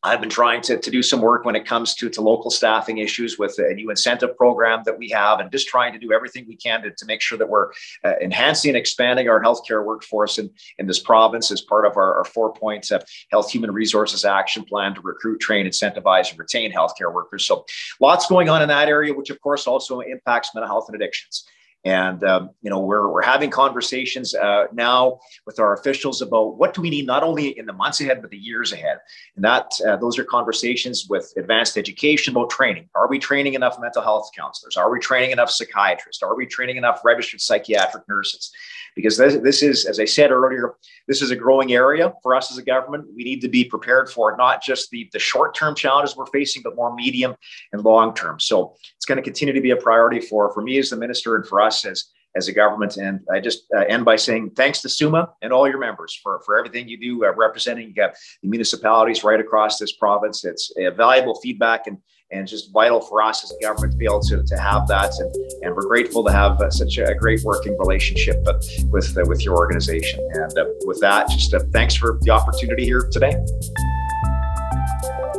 I've 0.03 0.21
been 0.21 0.29
trying 0.29 0.61
to, 0.61 0.77
to 0.77 0.91
do 0.91 1.01
some 1.01 1.21
work 1.21 1.43
when 1.43 1.55
it 1.55 1.65
comes 1.65 1.95
to, 1.95 2.09
to 2.09 2.21
local 2.21 2.51
staffing 2.51 2.99
issues 2.99 3.39
with 3.39 3.57
a 3.57 3.73
new 3.73 3.89
incentive 3.89 4.37
program 4.37 4.83
that 4.85 4.97
we 4.97 5.09
have, 5.09 5.39
and 5.39 5.51
just 5.51 5.67
trying 5.67 5.91
to 5.93 5.99
do 5.99 6.13
everything 6.13 6.45
we 6.47 6.55
can 6.55 6.83
to, 6.83 6.91
to 6.91 7.05
make 7.05 7.19
sure 7.19 7.37
that 7.37 7.49
we're 7.49 7.71
uh, 8.03 8.13
enhancing 8.21 8.69
and 8.69 8.77
expanding 8.77 9.27
our 9.27 9.41
healthcare 9.41 9.83
workforce 9.83 10.37
in, 10.37 10.51
in 10.77 10.85
this 10.85 10.99
province 10.99 11.49
as 11.49 11.61
part 11.61 11.85
of 11.85 11.97
our, 11.97 12.15
our 12.15 12.25
four 12.25 12.53
point 12.53 12.91
uh, 12.91 12.99
health 13.31 13.49
human 13.49 13.71
resources 13.71 14.23
action 14.23 14.63
plan 14.63 14.93
to 14.93 15.01
recruit, 15.01 15.39
train, 15.39 15.65
incentivize, 15.65 16.29
and 16.29 16.37
retain 16.37 16.71
healthcare 16.71 17.11
workers. 17.11 17.47
So 17.47 17.65
lots 17.99 18.27
going 18.27 18.49
on 18.49 18.61
in 18.61 18.67
that 18.69 18.89
area, 18.89 19.13
which 19.13 19.31
of 19.31 19.41
course 19.41 19.65
also 19.65 20.01
impacts 20.01 20.53
mental 20.53 20.67
health 20.67 20.85
and 20.89 20.95
addictions. 20.95 21.45
And 21.87 22.21
um, 22.25 22.49
you 22.61 22.69
know, 22.69 22.81
we're 22.81 23.09
we're 23.09 23.21
having 23.21 23.49
conversations 23.49 24.35
uh, 24.35 24.65
now 24.73 25.19
with 25.45 25.57
our 25.57 25.73
officials 25.73 26.21
about 26.21 26.57
what 26.57 26.73
do 26.73 26.81
we 26.81 26.89
need 26.89 27.07
not 27.07 27.23
only 27.23 27.57
in 27.57 27.65
the 27.65 27.71
months 27.71 28.01
ahead 28.01 28.21
but 28.21 28.29
the 28.29 28.37
years 28.37 28.73
ahead. 28.73 28.97
And 29.37 29.45
that 29.45 29.71
uh, 29.87 29.95
those 29.95 30.19
are 30.19 30.25
conversations 30.25 31.07
with 31.09 31.31
advanced 31.37 31.77
education 31.77 32.35
about 32.35 32.49
training. 32.49 32.89
Are 32.93 33.07
we 33.07 33.19
training 33.19 33.53
enough 33.53 33.77
mental 33.79 34.01
health 34.01 34.31
counselors? 34.37 34.75
Are 34.75 34.91
we 34.91 34.99
training 34.99 35.31
enough 35.31 35.49
psychiatrists? 35.49 36.21
Are 36.21 36.35
we 36.35 36.45
training 36.45 36.75
enough 36.75 36.99
registered 37.05 37.39
psychiatric 37.39 38.03
nurses? 38.09 38.51
Because 38.97 39.15
this, 39.15 39.35
this 39.43 39.61
is, 39.61 39.85
as 39.85 39.99
I 39.99 40.05
said 40.05 40.31
earlier, 40.31 40.73
this 41.07 41.21
is 41.21 41.29
a 41.29 41.35
growing 41.35 41.71
area 41.71 42.13
for 42.23 42.33
us 42.33 42.51
as 42.51 42.57
a 42.57 42.63
government. 42.63 43.05
We 43.15 43.23
need 43.23 43.41
to 43.41 43.47
be 43.47 43.63
prepared 43.63 44.09
for 44.09 44.35
not 44.35 44.63
just 44.63 44.89
the, 44.89 45.07
the 45.13 45.19
short 45.19 45.53
term 45.53 45.75
challenges 45.75 46.17
we're 46.17 46.25
facing, 46.25 46.63
but 46.63 46.75
more 46.75 46.93
medium 46.95 47.35
and 47.71 47.83
long 47.83 48.15
term. 48.15 48.39
So 48.39 48.75
it's 48.95 49.05
going 49.05 49.17
to 49.17 49.21
continue 49.21 49.53
to 49.53 49.61
be 49.61 49.69
a 49.69 49.77
priority 49.77 50.19
for, 50.19 50.51
for 50.51 50.63
me 50.63 50.79
as 50.79 50.89
the 50.89 50.97
minister 50.97 51.35
and 51.35 51.47
for 51.47 51.61
us 51.61 51.76
as, 51.85 52.05
as 52.35 52.47
a 52.47 52.53
government. 52.53 52.97
And 52.97 53.19
I 53.31 53.39
just 53.39 53.65
uh, 53.75 53.81
end 53.89 54.05
by 54.05 54.15
saying 54.15 54.51
thanks 54.51 54.81
to 54.81 54.89
SUMA 54.89 55.29
and 55.41 55.51
all 55.51 55.67
your 55.67 55.79
members 55.79 56.19
for, 56.21 56.41
for 56.45 56.57
everything 56.57 56.87
you 56.87 56.99
do 56.99 57.25
uh, 57.25 57.33
representing 57.33 57.93
uh, 58.01 58.09
the 58.41 58.49
municipalities 58.49 59.23
right 59.23 59.39
across 59.39 59.77
this 59.77 59.93
province. 59.93 60.45
It's 60.45 60.71
valuable 60.95 61.39
feedback 61.41 61.87
and 61.87 61.97
and 62.31 62.47
just 62.47 62.71
vital 62.73 62.99
for 62.99 63.21
us 63.21 63.43
as 63.43 63.51
a 63.51 63.61
government 63.61 63.93
to 63.93 63.97
be 63.97 64.05
able 64.05 64.19
to, 64.19 64.43
to 64.43 64.57
have 64.57 64.87
that. 64.87 65.11
And, 65.19 65.35
and 65.63 65.75
we're 65.75 65.87
grateful 65.87 66.23
to 66.25 66.31
have 66.31 66.59
uh, 66.59 66.69
such 66.69 66.97
a 66.97 67.15
great 67.15 67.41
working 67.43 67.77
relationship 67.77 68.43
uh, 68.47 68.53
with, 68.89 69.17
uh, 69.17 69.23
with 69.25 69.43
your 69.43 69.55
organization. 69.55 70.19
And 70.33 70.51
with 70.85 70.99
that, 71.01 71.29
just 71.29 71.53
thanks 71.71 71.95
for 71.95 72.19
the 72.21 72.31
opportunity 72.31 72.83
here 72.83 73.07
today. 73.11 73.35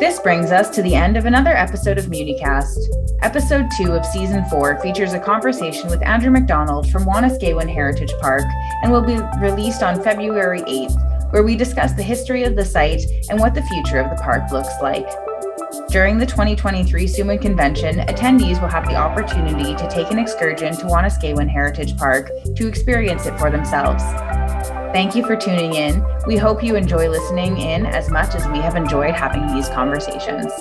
This 0.01 0.20
brings 0.20 0.51
us 0.51 0.70
to 0.70 0.83
the 0.83 0.94
end 0.94 1.16
of 1.16 1.27
another 1.27 1.55
episode 1.57 1.98
of 1.98 2.07
Municast. 2.07 3.08
Episode 3.22 3.68
2 3.76 3.92
of 3.92 4.07
Season 4.07 4.44
4 4.44 4.81
features 4.81 5.12
a 5.12 5.18
conversation 5.18 5.90
with 5.90 6.00
Andrew 6.02 6.31
McDonald 6.31 6.88
from 6.88 7.04
Wanuskewin 7.04 7.68
Heritage 7.68 8.12
Park 8.20 8.44
and 8.83 8.92
will 8.92 9.02
be 9.02 9.18
released 9.40 9.83
on 9.83 10.00
February 10.00 10.61
8th, 10.61 11.33
where 11.33 11.42
we 11.42 11.57
discuss 11.57 11.92
the 11.92 12.02
history 12.02 12.44
of 12.44 12.54
the 12.54 12.64
site 12.64 13.02
and 13.28 13.40
what 13.40 13.54
the 13.54 13.62
future 13.62 13.98
of 13.98 14.09
the 14.09 14.22
park 14.22 14.52
looks 14.52 14.72
like. 14.81 15.09
During 15.88 16.16
the 16.16 16.26
2023 16.26 17.09
SUMA 17.09 17.38
convention, 17.38 17.96
attendees 17.98 18.61
will 18.61 18.68
have 18.68 18.87
the 18.87 18.94
opportunity 18.94 19.74
to 19.74 19.88
take 19.90 20.12
an 20.12 20.18
excursion 20.20 20.76
to 20.76 20.85
Wanuskewin 20.85 21.48
Heritage 21.48 21.96
Park 21.96 22.31
to 22.54 22.68
experience 22.68 23.26
it 23.26 23.37
for 23.37 23.50
themselves. 23.50 24.04
Thank 24.92 25.16
you 25.16 25.26
for 25.26 25.35
tuning 25.35 25.74
in. 25.74 26.04
We 26.28 26.37
hope 26.37 26.62
you 26.62 26.76
enjoy 26.76 27.09
listening 27.09 27.59
in 27.59 27.85
as 27.85 28.11
much 28.11 28.37
as 28.37 28.46
we 28.46 28.59
have 28.59 28.76
enjoyed 28.76 29.14
having 29.14 29.46
these 29.52 29.68
conversations. 29.70 30.52